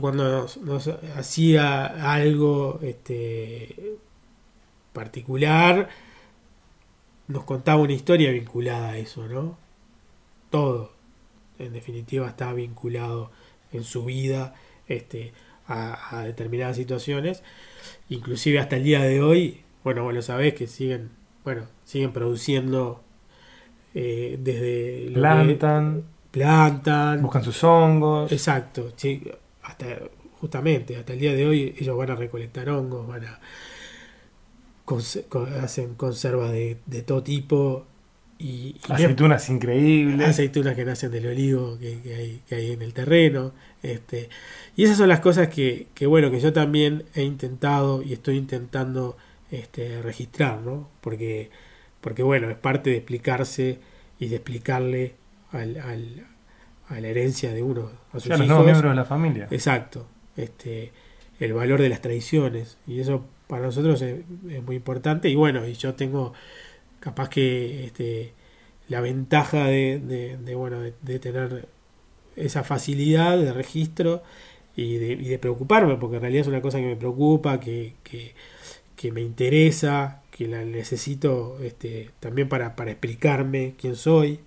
[0.00, 3.96] cuando nos, hacía algo este,
[4.92, 5.88] particular,
[7.28, 9.58] nos contaba una historia vinculada a eso, ¿no?
[10.50, 10.92] Todo,
[11.58, 13.30] en definitiva, está vinculado
[13.72, 14.54] en su vida
[14.89, 15.33] este,
[15.66, 17.43] a, a determinadas situaciones,
[18.09, 21.11] inclusive hasta el día de hoy, bueno, vos lo sabés que siguen,
[21.45, 23.03] bueno, siguen produciendo
[23.95, 28.33] eh, desde que- Plantan, plantan, buscan sus hongos.
[28.33, 29.22] Exacto, sí,
[29.62, 29.87] hasta
[30.41, 33.41] justamente hasta el día de hoy ellos van a recolectar hongos, van a
[34.85, 35.01] con-
[35.62, 37.87] hacen conservas de, de todo tipo
[38.39, 40.28] y, y aceitunas increíbles.
[40.28, 43.53] aceitunas que nacen del olivo que, que hay, que hay en el terreno.
[43.83, 44.28] Este,
[44.76, 48.37] y esas son las cosas que, que, bueno, que yo también he intentado y estoy
[48.37, 49.16] intentando
[49.51, 50.89] este, registrar, ¿no?
[51.01, 51.51] Porque,
[52.01, 53.80] porque, bueno, es parte de explicarse
[54.20, 55.14] y de explicarle
[55.51, 56.26] al, al-
[56.89, 58.64] a la herencia de uno, a sus Sí, a los hijos.
[58.64, 59.49] miembros de la familia.
[59.51, 60.07] Exacto.
[60.37, 60.93] Este,
[61.41, 62.78] el valor de las tradiciones.
[62.87, 65.28] Y eso para nosotros es, es muy importante.
[65.28, 66.33] Y bueno, y yo tengo
[67.01, 68.33] capaz que este,
[68.89, 71.68] la ventaja de, de- de, bueno, de, de tener
[72.37, 74.22] esa facilidad de registro
[74.76, 77.95] y de, y de preocuparme, porque en realidad es una cosa que me preocupa, que,
[78.05, 78.35] que,
[78.97, 84.41] que me interesa, que la necesito este, también para, para explicarme quién soy.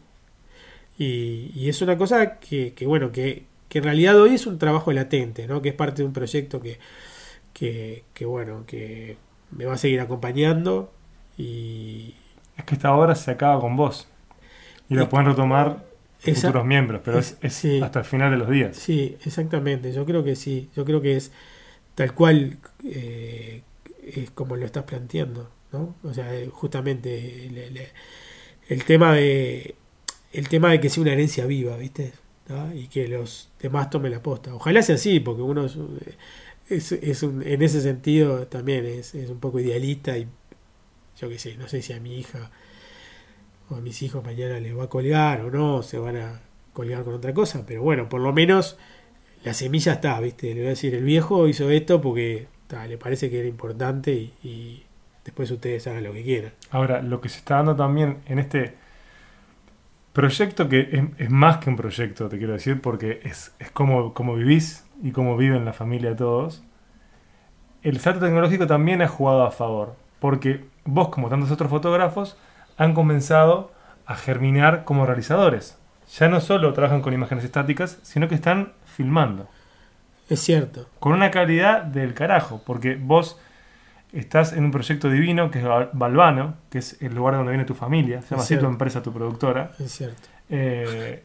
[0.97, 4.93] Y, y es una cosa que, que, bueno, que, en realidad hoy es un trabajo
[4.93, 5.61] latente, ¿no?
[5.61, 6.79] Que es parte de un proyecto que,
[7.53, 9.17] que, bueno, que
[9.51, 10.93] me va a seguir acompañando
[11.37, 12.15] y
[12.57, 14.07] Es que esta obra se acaba con vos.
[14.89, 15.85] Y la pueden retomar
[16.31, 17.81] esa- futuros miembros, pero es, es Sí.
[17.81, 18.75] hasta el final de los días.
[18.77, 19.91] Sí, exactamente.
[19.93, 20.69] Yo creo que sí.
[20.75, 21.31] Yo creo que es
[21.95, 23.61] tal cual eh,
[24.03, 25.95] es como lo estás planteando, ¿no?
[26.03, 27.79] O sea, eh, justamente el, el-
[28.67, 29.75] el tema de
[30.33, 32.11] el tema de que sea una herencia viva, ¿viste?
[32.75, 34.53] Y que los demás tomen la posta.
[34.53, 35.77] Ojalá sea así, porque uno es,
[36.69, 40.27] es, es un- en ese sentido también es, es un poco idealista y
[41.19, 42.51] yo qué sé, no sé si a mi hija
[43.69, 46.41] o a mis hijos mañana les va a colgar o no, se van a
[46.73, 48.77] colgar con otra cosa, pero bueno, por lo menos
[49.43, 50.47] la semilla está, ¿viste?
[50.53, 52.47] Le voy a decir, el viejo hizo esto porque
[52.87, 54.83] le parece que era importante y,
[55.23, 56.51] después ustedes hagan lo que quieran.
[56.69, 58.75] Ahora, lo que se está dando también en este
[60.13, 64.35] proyecto, que es, más que un proyecto, te quiero decir, porque es, es como, como
[64.35, 66.63] vivís y cómo viven la familia todos,
[67.81, 72.37] el salto tecnológico también ha jugado a favor, porque vos, como tantos otros fotógrafos,
[72.77, 73.71] han comenzado
[74.05, 75.77] a germinar como realizadores.
[76.17, 79.47] Ya no solo trabajan con imágenes estáticas, sino que están filmando.
[80.29, 83.39] Es cierto, Con una calidad del carajo, porque vos
[84.11, 87.75] estás en un proyecto divino que es Valvano, que es el lugar donde viene tu
[87.75, 90.29] familia, se llama así tu empresa, tu productora, es cierto.
[90.49, 91.23] eh,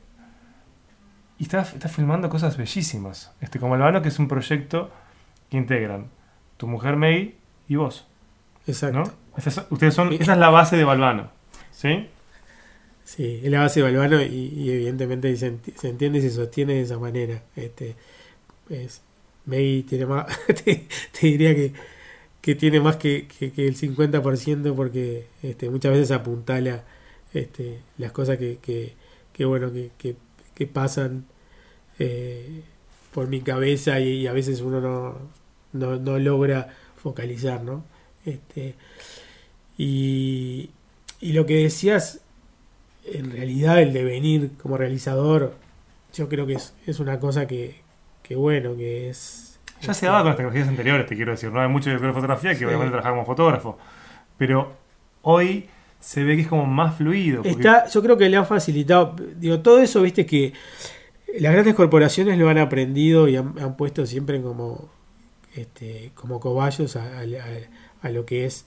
[1.39, 3.33] y estás, estás filmando cosas bellísimas.
[3.41, 4.91] Este, como Albano, que es un proyecto
[5.49, 6.09] que integran
[6.59, 7.39] tu mujer May
[7.69, 8.07] y vos.
[8.67, 8.99] Exacto.
[8.99, 9.05] ¿no?
[9.39, 11.31] Esa es, ustedes son, esa es la base de Balbano.
[11.81, 12.09] ¿Sí?
[13.05, 16.83] Sí, es la base de y, evidentemente se, enti- se entiende y se sostiene de
[16.83, 17.43] esa manera.
[17.57, 17.97] Este,
[18.71, 19.03] es,
[19.47, 20.27] Maggie tiene más,
[20.65, 20.87] te,
[21.23, 21.73] diría que,
[22.43, 26.85] que tiene más que, que- que el 50% porque este, muchas veces apuntala
[27.35, 28.95] este, las cosas que, que,
[29.47, 29.73] bueno,
[30.55, 31.27] que pasan
[31.99, 32.63] eh,
[33.15, 35.19] por mi cabeza y, y a veces uno no,
[35.75, 37.85] no, no logra focalizar, ¿no?
[38.27, 38.77] Este,
[39.79, 40.71] y,
[41.21, 42.21] y lo que decías,
[43.05, 45.55] en realidad el devenir como realizador,
[46.15, 47.77] yo creo que es, es una cosa que,
[48.23, 49.59] que bueno, que es...
[49.83, 51.51] Ya se daba con las tecnologías anteriores, te quiero decir.
[51.51, 52.65] No hay mucho de fotografía, que Sí.
[52.65, 53.79] obviamente trabajaba como fotógrafo.
[54.37, 54.73] Pero
[55.23, 55.67] hoy
[56.01, 57.39] se ve que es como más fluido.
[57.43, 60.53] porque- Está, yo creo que le han facilitado, digo, todo eso, viste que
[61.39, 64.91] las grandes corporaciones lo han aprendido y han, han puesto siempre como,
[65.55, 68.67] este, como cobayos a, a- a- a lo que es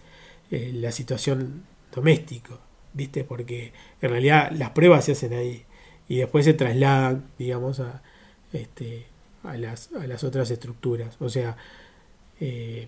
[0.51, 1.63] eh, la situación
[1.93, 2.59] doméstico,
[2.93, 5.65] viste, porque en realidad las pruebas se hacen ahí
[6.07, 8.01] y después se trasladan, digamos, a,
[8.53, 9.05] este,
[9.43, 9.89] las,
[10.23, 11.15] otras estructuras.
[11.19, 11.57] O sea,
[12.39, 12.87] eh,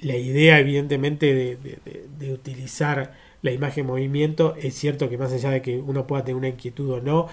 [0.00, 5.16] la idea evidentemente de, de- de- de utilizar la imagen en movimiento es cierto que
[5.18, 7.28] más allá de que uno pueda tener una inquietud o no,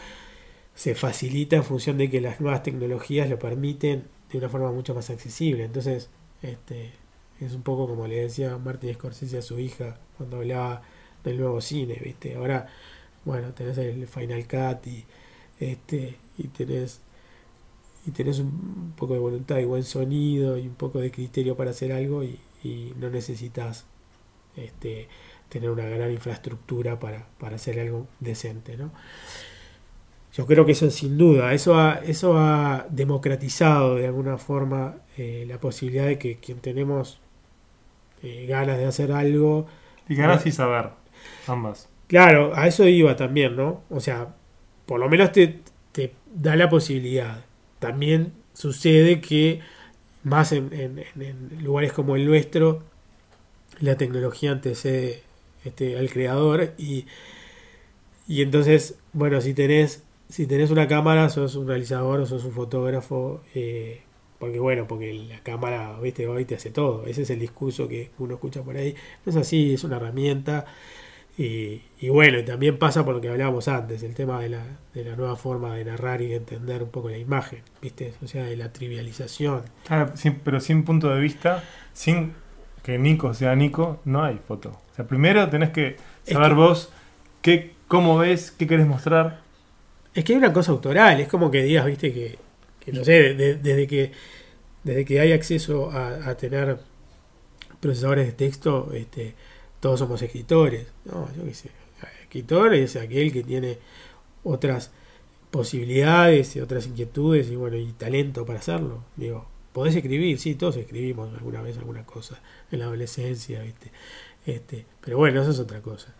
[0.75, 4.95] se facilita en función de que las nuevas tecnologías lo permiten de una forma mucho
[4.95, 5.65] más accesible.
[5.65, 6.09] Entonces,
[6.41, 6.91] este,
[7.39, 10.81] es un poco como le decía Martin Scorsese a su hija cuando hablaba
[11.23, 12.35] del nuevo cine, ¿viste?
[12.35, 12.67] Ahora,
[13.25, 15.05] bueno, tenés el Final Cut y,
[15.59, 17.01] este, y tenés
[18.05, 21.71] y tenés un poco de voluntad y buen sonido y un poco de criterio para
[21.71, 22.39] hacer algo y,
[22.97, 23.85] no necesitas
[24.55, 25.09] este,
[25.49, 28.91] tener una gran infraestructura para, para hacer algo decente, ¿no?
[30.33, 35.45] Yo creo que eso sin duda, eso ha, eso ha democratizado de alguna forma eh,
[35.47, 37.19] la posibilidad de que quien tenemos
[38.23, 39.67] eh, ganas de hacer algo,
[40.07, 40.91] Y ganas y saber.
[41.47, 41.89] Ambas.
[42.07, 43.81] claro, a eso iba también, ¿no?
[43.89, 44.35] O sea,
[44.85, 45.59] por lo menos te,
[45.91, 47.45] te da la posibilidad.
[47.79, 49.61] También sucede que
[50.23, 52.83] más en, en- en- en lugares como el nuestro,
[53.79, 55.23] la tecnología antecede
[55.65, 57.05] este, al creador y,
[58.27, 62.53] y entonces, bueno, si tenés, si tenés una cámara, sos un realizador o sos un
[62.53, 64.01] fotógrafo, eh,
[64.43, 67.05] porque bueno, porque la cámara, viste, hoy te hace todo.
[67.07, 68.93] Ese es el discurso que uno escucha por ahí.
[69.25, 70.65] No es así, es una herramienta.
[71.37, 74.65] Y, y bueno, y también pasa por lo que hablábamos antes, el tema de la,
[74.93, 78.13] de la nueva forma de narrar y de entender un poco la imagen, ¿viste?
[78.21, 79.61] O sea, de la trivialización.
[79.87, 81.63] Ah, sin- pero sin punto de vista,
[81.93, 82.33] sin
[82.83, 84.71] que Nico sea Nico, no hay foto.
[84.91, 86.91] O sea, primero tenés que Es saber que- vos
[87.41, 89.39] qué, cómo ves, qué querés mostrar.
[90.13, 92.11] Es que hay una cosa autoral, es como que digas, ¿viste?
[92.13, 92.37] Que,
[92.83, 94.11] que no sé, de- de- desde que
[94.83, 96.77] desde que hay acceso a, a tener
[97.79, 99.35] procesadores de texto, este,
[99.79, 100.87] todos somos escritores.
[101.05, 101.69] No, yo qué sé.
[102.23, 103.77] Escritor es aquel que tiene
[104.43, 104.91] otras
[105.51, 109.03] posibilidades y otras inquietudes y bueno, y talento para hacerlo.
[109.15, 113.91] Digo, podés escribir, sí, todos escribimos alguna vez alguna cosa en la adolescencia, ¿viste?
[114.45, 116.13] Este, pero bueno, eso es otra cosa.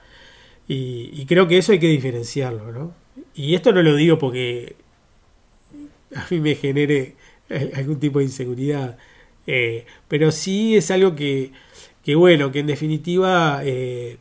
[0.68, 2.94] Y, y creo que eso hay que diferenciarlo, ¿no?
[3.34, 4.76] Y esto no lo digo porque
[6.16, 7.16] a mí me genere
[7.50, 8.98] al- algún tipo de inseguridad,
[9.48, 11.52] eh, pero sí es algo que,
[12.04, 14.18] que bueno, que en definitiva eh,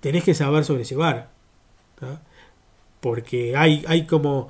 [0.00, 1.30] tenés que saber sobrellevar,
[1.98, 2.20] ¿tá?
[3.00, 4.48] porque hay, hay como...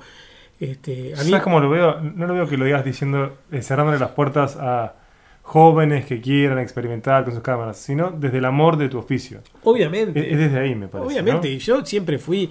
[0.59, 2.01] Este, a mí, ¿Sabes cómo lo veo?
[2.01, 4.95] No lo veo que lo digas diciendo, eh, cerrándole las puertas a
[5.41, 9.41] jóvenes que quieran experimentar con sus cámaras, sino desde el amor de tu oficio.
[9.63, 11.07] obviamente, Es, es desde ahí, me parece.
[11.07, 11.53] Obviamente, ¿no?
[11.55, 12.49] y yo siempre fui,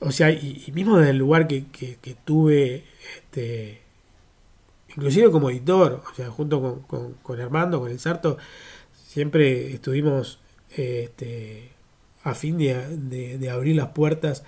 [0.00, 2.84] o sea, y, mismo desde el lugar que, que- que tuve,
[3.16, 3.80] este,
[4.96, 8.38] inclusive como editor, o sea, junto con, con- con Armando, con el Sarto,
[9.06, 10.40] siempre estuvimos
[10.76, 11.70] este,
[12.24, 14.44] a fin de, de- de abrir las puertas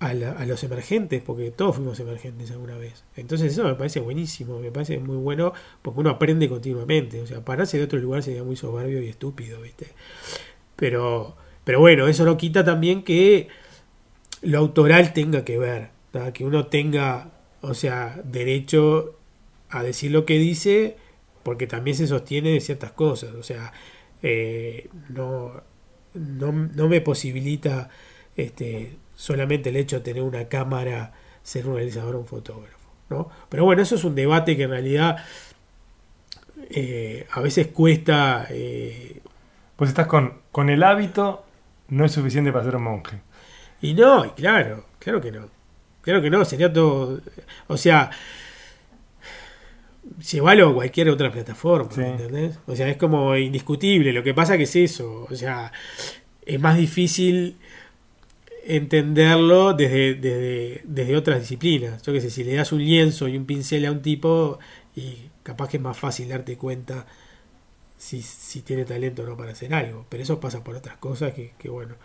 [0.00, 3.04] a, la- a los emergentes, porque todos fuimos emergentes alguna vez.
[3.16, 7.44] Entonces eso me parece buenísimo, me parece muy bueno, porque uno aprende continuamente, o sea,
[7.44, 9.88] pararse de otro lugar sería muy soberbio y estúpido, ¿viste?
[10.76, 13.48] Pero, pero bueno, eso no quita también que
[14.44, 15.90] lo autoral tenga que ver,
[16.32, 17.30] que uno tenga,
[17.60, 19.18] o sea, derecho
[19.70, 20.96] a decir lo que dice,
[21.42, 23.72] porque también se sostiene de ciertas cosas, o sea,
[24.22, 25.52] eh, no,
[26.14, 27.90] no, no me posibilita
[28.36, 33.28] este, solamente el hecho de tener una cámara, ser un realizador o un fotógrafo, ¿no?
[33.48, 35.16] Pero bueno, eso es un debate que en realidad
[36.70, 39.20] eh, a veces cuesta eh,
[39.76, 41.44] Pues estás con, con el hábito,
[41.88, 43.20] no es suficiente para ser un monje.
[43.84, 45.48] Y no, y claro, claro que no.
[46.00, 47.20] Claro que no, sería todo.
[47.66, 48.10] O sea,
[50.30, 52.02] llévalo a cualquier otra plataforma, Sí.
[52.02, 52.58] ¿entendés?
[52.66, 54.12] O sea, es como indiscutible.
[54.12, 55.26] Lo que pasa que es eso.
[55.30, 55.72] O sea,
[56.46, 57.56] es más difícil
[58.66, 62.02] entenderlo desde, desde, desde otras disciplinas.
[62.02, 64.58] Yo qué sé, si le das un lienzo y un pincel a un tipo,
[64.96, 67.06] y capaz que es más fácil darte cuenta
[67.98, 70.06] si, si tiene talento o no para hacer algo.
[70.08, 71.96] Pero eso pasa por otras cosas que, que bueno,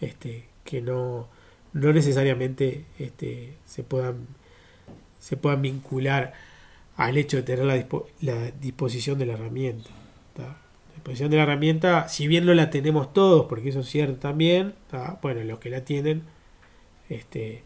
[0.00, 1.28] este, que no,
[1.74, 4.26] no necesariamente este, se puedan
[5.20, 6.32] se puedan vincular
[6.96, 9.90] al hecho de tener la, dispo- la disposición de la herramienta.
[10.38, 10.56] La
[10.94, 14.74] disposición de la herramienta, si bien no la tenemos todos, porque eso es cierto también,
[15.22, 16.22] bueno, los que la tienen,
[17.08, 17.62] este,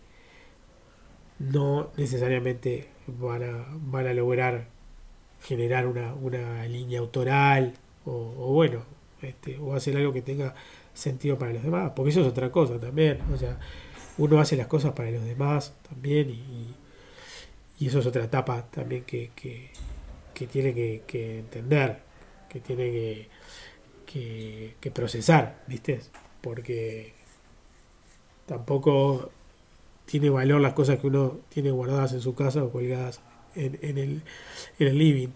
[1.38, 4.66] no necesariamente van a, van a lograr
[5.42, 7.74] generar una, una línea autoral
[8.06, 8.82] o, o bueno,
[9.22, 10.54] este, o hacer algo que tenga
[10.94, 13.58] sentido para los demás, porque eso es otra cosa también, o sea,
[14.18, 16.74] uno hace las cosas para los demás también y,
[17.78, 19.70] y eso es otra etapa también que, que,
[20.34, 22.00] que tiene que, que entender,
[22.48, 23.28] que tiene
[24.06, 26.00] que, que, procesar, ¿viste?
[26.40, 27.14] Porque
[28.46, 29.30] tampoco
[30.04, 33.20] tiene valor las cosas que uno tiene guardadas en su casa o colgadas
[33.54, 34.22] en, en el,
[34.78, 35.28] en el living.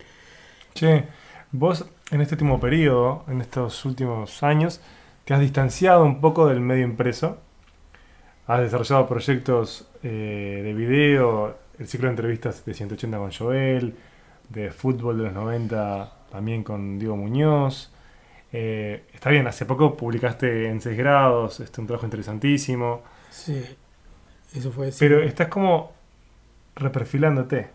[0.74, 1.04] Che,
[1.52, 4.80] vos en este último periodo, en estos últimos años,
[5.24, 7.38] te has distanciado un poco del medio impreso.
[8.46, 13.94] Has desarrollado proyectos eh, de video, el ciclo de entrevistas de 180 con Joel,
[14.50, 17.90] de fútbol de los 90 también con Diego Muñoz.
[18.52, 23.64] Eh, está bien, hace poco publicaste en 6 grados, este, un trabajo interesantísimo, Sí,
[24.54, 24.98] eso fue así.
[25.00, 25.92] pero estás como
[26.76, 27.68] reperfilándote.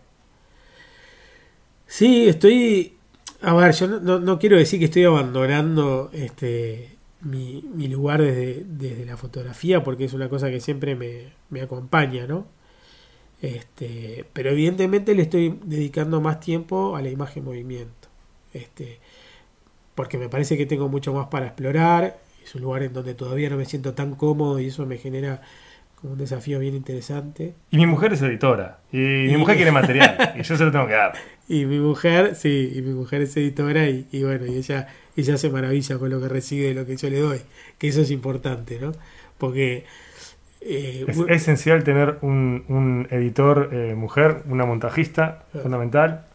[1.86, 2.96] Sí, estoy.
[3.42, 6.90] A ver, yo no, no- no quiero decir que estoy abandonando este
[7.22, 11.60] mi, mi lugar desde, desde la fotografía, porque es una cosa que siempre me, me
[11.62, 12.46] acompaña, ¿no?
[13.42, 18.08] Este, pero evidentemente le estoy dedicando más tiempo a la imagen movimiento.
[18.52, 18.98] Este,
[19.94, 22.18] porque me parece que tengo mucho más para explorar.
[22.44, 25.42] Es un lugar en donde todavía no me siento tan cómodo y eso me genera
[26.00, 27.54] como un desafío bien interesante.
[27.70, 30.86] Y mi mujer es editora, y mi mujer quiere material, y yo se lo tengo
[30.86, 31.12] que dar.
[31.46, 35.36] Y mi mujer, sí, y mi mujer es editora y, y bueno, y ella, ella
[35.38, 37.40] se maravilla con lo que recibe de lo que yo le doy,
[37.78, 38.92] que eso es importante, ¿no?
[39.38, 39.84] Porque
[40.60, 45.62] eh, Es esencial tener un, un editor eh, mujer, una montajista, Claro.
[45.64, 46.26] fundamental.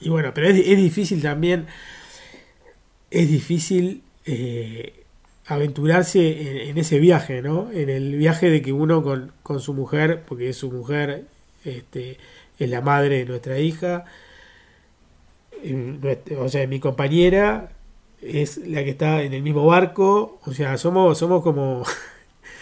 [0.00, 1.66] y bueno, pero es, es difícil también,
[3.10, 5.04] es difícil eh,
[5.46, 7.70] aventurarse en, en ese viaje, ¿no?
[7.72, 11.24] En el viaje de que uno con, con su mujer, porque es su mujer,
[11.64, 12.18] este,
[12.58, 14.04] es la madre de nuestra hija,
[16.38, 17.70] o sea, mi compañera
[18.22, 21.84] es la que está en el mismo barco, o sea, somos, somos como,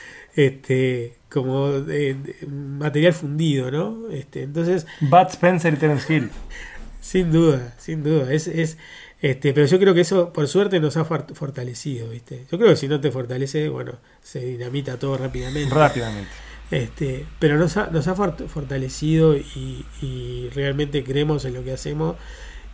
[0.36, 1.70] este, como
[2.48, 4.10] material fundido, ¿no?
[4.10, 6.30] Este, entonces, Bud Spencer y Terence Hill.
[7.00, 8.78] sin duda, sin duda, es, es,
[9.20, 12.46] este, pero yo creo que eso, por suerte, nos ha for- fortalecido, ¿viste?
[12.50, 13.92] Yo creo que si no te fortalece, bueno,
[14.22, 15.74] se dinamita todo rápidamente.
[15.74, 16.30] Rápidamente.
[16.70, 21.72] Este, pero nos ha, nos ha fort- fortalecido y, y realmente creemos en lo que
[21.72, 22.16] hacemos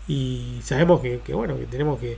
[0.09, 2.17] y sabemos que, que, bueno que tenemos que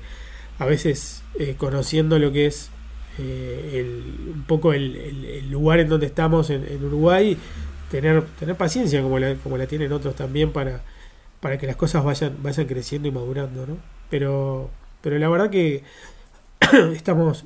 [0.58, 2.70] a veces eh, conociendo lo que es
[3.18, 7.36] eh, el, un poco el, el- el lugar en donde estamos en, en Uruguay
[7.90, 10.82] tener tener paciencia como la, como la tienen otros también para
[11.40, 13.76] para que las cosas vayan vayan creciendo y madurando ¿no?
[14.10, 15.82] pero pero la verdad que
[16.94, 17.44] estamos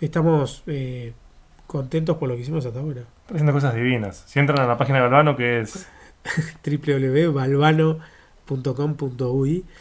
[0.00, 1.12] estamos eh,
[1.66, 4.24] contentos por lo que hicimos hasta ahora Están haciendo cosas divinas.
[4.26, 5.86] Si entran a la página de Galvano, que es.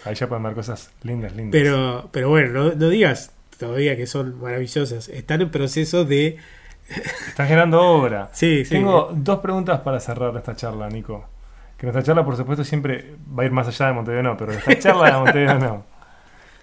[0.06, 1.52] Ahí ya pueden ver cosas lindas, lindas.
[1.52, 6.38] pero pero bueno no, no digas todavía que son maravillosas están en proceso de
[7.28, 8.30] Están generando obra.
[8.34, 11.26] sí sí Tengo dos preguntas para cerrar esta charla, Nico.
[11.78, 14.52] Que nuestra charla, por supuesto, siempre va a ir más allá de Montevideo, no, pero
[14.52, 15.86] esta charla de Montevideo no.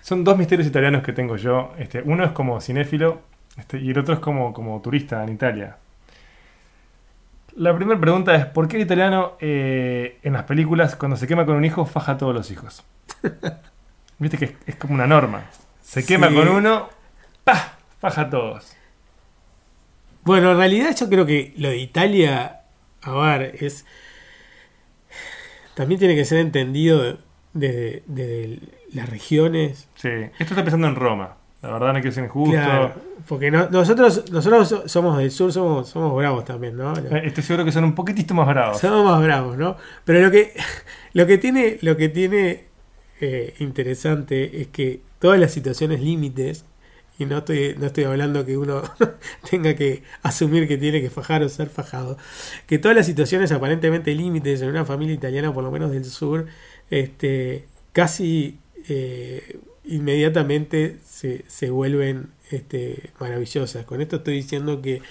[0.01, 1.73] Son dos misterios italianos que tengo yo.
[1.79, 3.21] Este, uno es como cinéfilo
[3.57, 5.77] este, y el otro es como, como turista en Italia.
[7.59, 11.45] La primera pregunta es: ¿por qué el italiano eh, en las películas, cuando se quema
[11.45, 12.85] con un hijo, faja a todos los hijos?
[14.19, 15.45] Viste que es, es como una norma.
[15.83, 16.35] Se quema Sí.
[16.35, 16.89] con uno,
[17.45, 17.73] ¡pah!
[18.01, 18.77] faja a todos.
[20.23, 22.61] bueno en realidad yo creo que lo de Italia
[23.03, 23.85] a ver es
[25.75, 27.19] también tiene que ser entendido
[27.55, 28.61] desde, desde
[28.93, 31.38] las regiones Sí, esto está pensando en Roma.
[31.61, 32.53] La verdad no quiero ser injusto.
[32.53, 32.93] Claro,
[33.27, 37.43] porque no- nosotros nosotros so- somos del sur somos somos bravos también no Eh, Estoy
[37.43, 38.79] seguro que son un poquitito más bravos.
[38.81, 39.77] Somos más bravos, ¿no?
[40.05, 40.53] Pero lo que,
[41.15, 42.65] lo que tiene, lo que tiene
[43.21, 46.65] eh, interesante es que todas las situaciones límites,
[47.19, 48.81] y no estoy, no estoy hablando que uno
[49.51, 52.17] tenga que asumir que tiene que fajar o ser fajado,
[52.69, 56.47] que todas las situaciones aparentemente límites en una familia italiana, por lo menos del sur,
[56.91, 59.59] este, casi eh,
[59.89, 63.85] inmediatamente se, se vuelven este, maravillosas.
[63.87, 65.03] Con esto estoy diciendo que,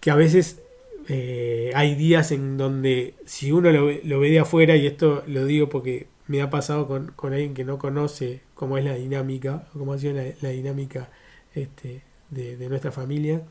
[0.00, 0.60] que a veces
[1.08, 5.22] eh, hay días en donde si uno lo, ve- lo ve de afuera, y esto
[5.26, 8.94] lo digo porque me ha pasado con, con alguien que no conoce cómo es la
[8.94, 11.10] dinámica, o cómo ha sido la, la dinámica
[11.54, 13.42] este, de, de nuestra familia,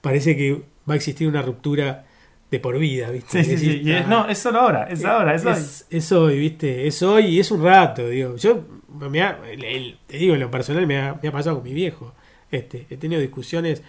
[0.00, 2.06] parece que va a existir una ruptura
[2.50, 3.42] de por vida, ¿viste?
[3.44, 5.52] Sí, sí, "Ah, no, es solo ahora, es ahora, es hoy.
[5.90, 6.86] es hoy, ¿viste?
[6.86, 8.36] Es hoy y es un rato, digo.
[8.36, 8.62] Yo,
[9.00, 12.12] el- el- te digo, en lo personal me ha, me ha pasado con mi viejo.
[12.50, 13.82] Este, he tenido discusiones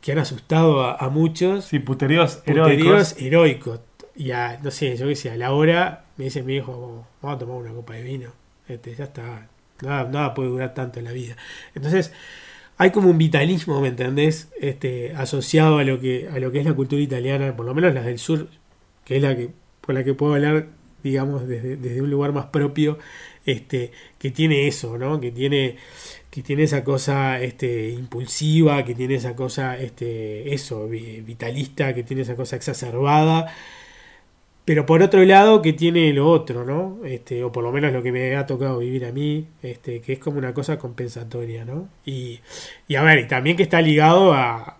[0.00, 1.66] que han asustado a, a muchos.
[1.66, 3.16] Sí, puteríos puteríos heroicos.
[3.20, 3.80] heroicos.
[4.16, 7.06] Y a, no sé, yo qué sé, a la hora me dice mi viejo, vamos,
[7.22, 8.30] vamos a tomar una copa de vino.
[8.68, 9.48] Este, ya está.
[9.82, 11.36] Nada, nada puede durar tanto en la vida.
[11.74, 12.12] Entonces,
[12.78, 14.48] hay como un vitalismo, ¿me entendés?
[14.60, 17.92] Este, asociado a lo que, a lo que es la cultura italiana, por lo menos
[17.92, 18.48] la del sur,
[19.04, 20.68] que es la que, por la que puedo hablar,
[21.02, 22.98] digamos, desde, desde un lugar más propio,
[23.46, 25.20] este, que tiene eso, ¿no?
[25.20, 25.76] Que tiene,
[26.30, 32.02] que tiene esa cosa este, impulsiva, que tiene esa cosa, este, eso, vi- vitalista, que
[32.04, 33.54] tiene esa cosa exacerbada.
[34.64, 37.04] Pero por otro lado, que tiene lo otro, ¿no?
[37.04, 40.14] Este, o por lo menos lo que me ha tocado vivir a mí, este, que
[40.14, 41.88] es como una cosa compensatoria, ¿no?
[42.06, 42.40] Y,
[42.88, 44.78] y a ver, y también que está ligado a,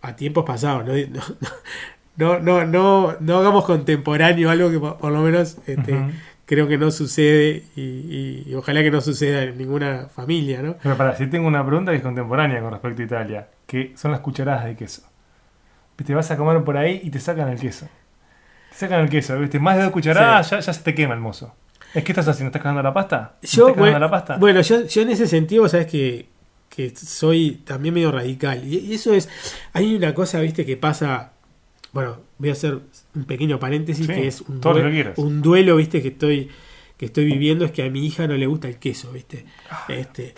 [0.00, 0.94] a tiempos pasados, ¿no?
[2.16, 5.92] No, no, no, no, hagamos contemporáneo algo que por, lo menos este.
[6.46, 10.76] Creo que no sucede y, y- y ojalá que no suceda en ninguna familia, ¿no?
[10.82, 14.12] Pero para, sí tengo una pregunta que es contemporánea con respecto a Italia, que son
[14.12, 15.02] las cucharadas de queso.
[16.04, 17.88] Te vas a comer por ahí y te sacan el queso.
[18.70, 19.58] Te sacan el queso, ¿viste?
[19.58, 21.54] Más de dos cucharadas ya, ya se te quema el mozo.
[21.94, 22.48] ¿Es que estás haciendo?
[22.48, 23.36] ¿Estás cagando la pasta?
[23.42, 24.36] ¿Me Yo, ¿Estás bueno, la pasta?
[24.36, 26.28] bueno, yo, yo en ese sentido, sabes que,
[26.68, 28.62] que soy también medio radical.
[28.66, 29.30] Y, y eso es,
[29.72, 31.32] hay una cosa, viste, que pasa,
[31.96, 32.78] bueno, voy a hacer
[33.14, 36.08] un pequeño paréntesis, Sí, que es un, todo lo due- que un duelo, viste, que
[36.08, 36.48] estoy,
[36.96, 39.44] que estoy viviendo, es que a mi hija no le gusta el queso, viste.
[39.70, 40.34] Ah, este,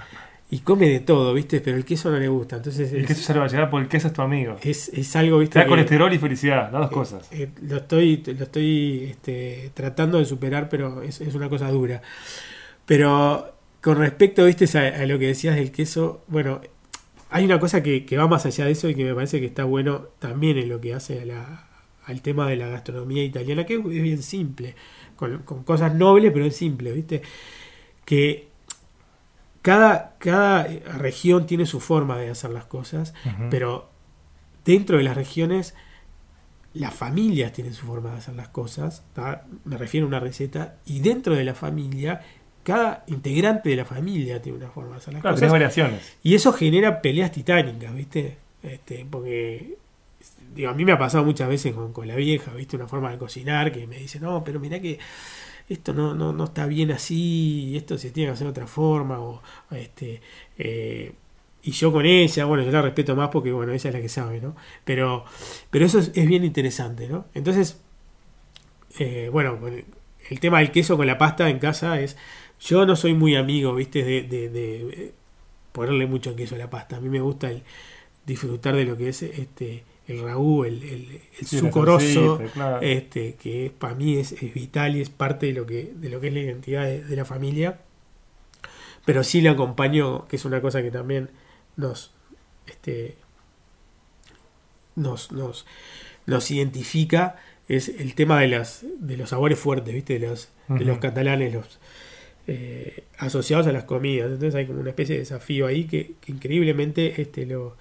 [0.50, 2.56] y come de todo, viste, pero el queso no le gusta.
[2.56, 4.56] Entonces el es, queso se le va a llegar porque el queso es tu amigo.
[4.62, 5.58] es, es algo, Te viste.
[5.58, 7.28] da que- colesterol y felicidad, las dos cosas.
[7.32, 12.00] eh, lo estoy, lo estoy este, tratando de superar, pero es, es una cosa dura.
[12.86, 16.60] Pero con respecto, viste, a, a lo que decías del queso, bueno,
[17.30, 19.46] hay una cosa que, que va más allá de eso y que me parece que
[19.46, 21.64] está bueno también en lo que hace a la-
[22.06, 24.74] al tema de la gastronomía italiana, que es bien simple,
[25.16, 27.20] con, con cosas nobles, pero es simple, viste,
[28.06, 28.48] que
[29.62, 30.62] cada, cada
[30.96, 33.12] región tiene su forma de hacer las cosas,
[33.50, 33.90] pero
[34.64, 35.74] dentro de las regiones
[36.74, 39.44] las familias tienen su forma de hacer las cosas, ¿tá?
[39.64, 42.22] me refiero a una receta, y dentro de la familia,
[42.68, 46.16] cada integrante de la familia tiene una forma de hacer las Claro, cosas, variaciones.
[46.22, 48.36] y eso genera peleas titánicas, ¿viste?
[48.62, 49.76] Este, porque
[50.54, 52.76] digo, a mí me ha pasado muchas veces con, con la vieja, ¿viste?
[52.76, 54.98] Una forma de cocinar que me dice, no, pero mirá que
[55.68, 59.18] esto no, no, no está bien así, esto se tiene que hacer de otra forma,
[59.20, 59.40] o
[59.70, 60.20] este,
[60.58, 61.12] eh,
[61.62, 64.08] y yo con ella, bueno, yo la respeto más porque, bueno, ella es la que
[64.10, 64.54] sabe, ¿no?
[64.84, 65.24] Pero,
[65.70, 67.24] pero eso es, es bien interesante, ¿no?
[67.34, 67.80] Entonces,
[68.98, 69.58] eh, bueno,
[70.30, 72.16] el tema del queso con la pasta en casa es,
[72.60, 74.02] yo no soy muy amigo, ¿viste?
[74.04, 75.12] De, de- de, eh,
[75.72, 76.96] ponerle mucho queso a la pasta.
[76.96, 77.62] A mí me gusta el
[78.26, 82.80] disfrutar de lo que es este el ragú, el, el, sucoroso, claro.
[82.80, 86.18] este, que para mí es, es vital y es parte de lo que, de lo
[86.18, 87.80] que es la identidad de, de la familia.
[89.04, 91.28] Pero sí le acompaño, que es una cosa que también
[91.76, 92.12] nos,
[92.66, 93.16] este,
[94.96, 95.66] nos, nos,
[96.26, 97.36] nos identifica,
[97.68, 100.18] es el tema de las, de los sabores fuertes, ¿viste?
[100.18, 101.78] De los, de los catalanes, los
[102.50, 104.26] eh, asociados a las comidas.
[104.26, 107.76] Entonces hay como una especie de desafío ahí que, que increíblemente este lo,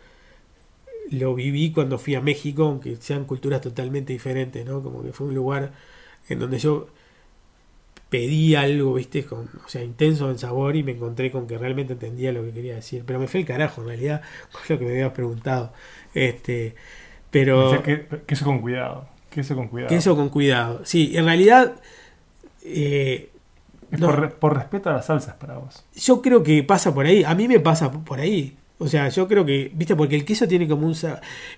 [1.09, 4.83] lo viví cuando fui a México, aunque sean culturas totalmente diferentes, ¿no?
[4.83, 5.71] Como que fue un lugar
[6.27, 6.89] en donde yo
[8.09, 11.93] pedí algo, viste, con, o sea, intenso en sabor y me encontré con que realmente
[11.93, 13.03] entendía lo que quería decir.
[13.05, 15.71] Pero me fue el carajo, en realidad, fue lo que me habías preguntado.
[16.13, 16.75] Este,
[17.31, 19.07] pero O sea, que, queso con cuidado.
[19.29, 19.89] Queso con cuidado.
[19.89, 20.81] que eso con cuidado.
[20.83, 21.75] Sí, en realidad,
[22.63, 23.29] eh,
[23.91, 24.07] Es no.
[24.07, 25.85] por, por respeto a las salsas para vos.
[25.95, 27.23] yo creo que pasa por ahí.
[27.23, 28.57] A mí me pasa por ahí.
[28.79, 30.93] O sea, yo creo que, viste, porque el queso tiene como un.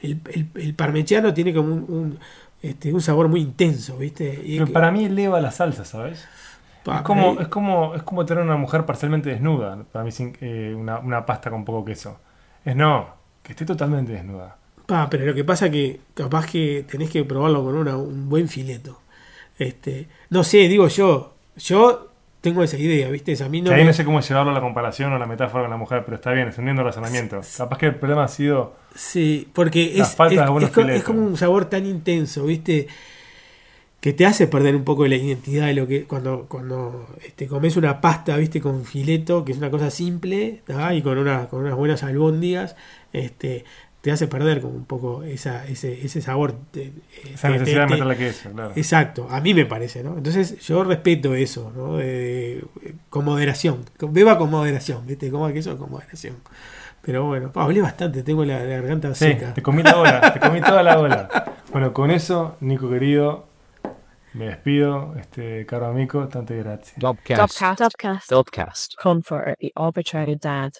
[0.01, 2.19] El, el, el tiene como un, un,
[2.61, 4.41] este, un sabor muy intenso, viste.
[4.43, 6.25] Y Pero que- para mí eleva la salsa, ¿sabes?
[6.83, 9.83] pa, es, como, ahí- es, como, es como tener una mujer parcialmente desnuda.
[9.91, 12.19] Para mí, sin, eh, una, una pasta con poco queso.
[12.63, 13.09] Es no,
[13.43, 14.57] que esté totalmente desnuda.
[14.85, 18.47] Pa, pero lo que pasa que capaz que tenés que probarlo con una- un buen
[18.47, 19.01] fileto.
[19.57, 22.08] Este, no sé, digo yo, yo
[22.41, 23.35] tengo esa idea, ¿viste?
[23.43, 25.19] A mí no que ahí me- no sé cómo llevarlo a la comparación o a
[25.19, 27.41] la metáfora con la mujer, pero está bien, es uniendo el razonamiento.
[27.57, 28.75] Capaz que el problema ha sido.
[28.95, 30.35] Sí, porque es, es, de
[30.65, 32.87] es co- es como un sabor tan intenso, ¿viste?
[33.99, 37.75] que te hace perder un poco la identidad de lo que cuando cuando este, comes
[37.75, 40.93] una pasta viste con fileto que es una cosa simple ¿tá?
[40.93, 42.77] y con una con unas buenas albóndigas
[43.11, 43.65] este
[44.01, 46.93] te hace perder como un poco esa, ese, ese sabor te-
[47.33, 48.71] Esa te- necesidad de te- meterle queso, claro.
[48.75, 53.83] exacto a mí me parece no entonces yo respeto eso no De- de- con moderación
[53.99, 56.37] beba con moderación viste coma queso con moderación
[57.01, 60.33] pero bueno pa, hablé bastante tengo la, la garganta Sí, seca te comí la bola,
[60.33, 61.55] te comí toda la bola.
[61.71, 63.47] Bueno, con eso, Nico querido,
[64.33, 65.13] me despido.
[65.19, 66.63] Este, caro amigo, tante.
[66.97, 67.61] Dubcast.
[68.29, 68.93] Dubcast.
[69.01, 70.71] Con for the arbitrary dad.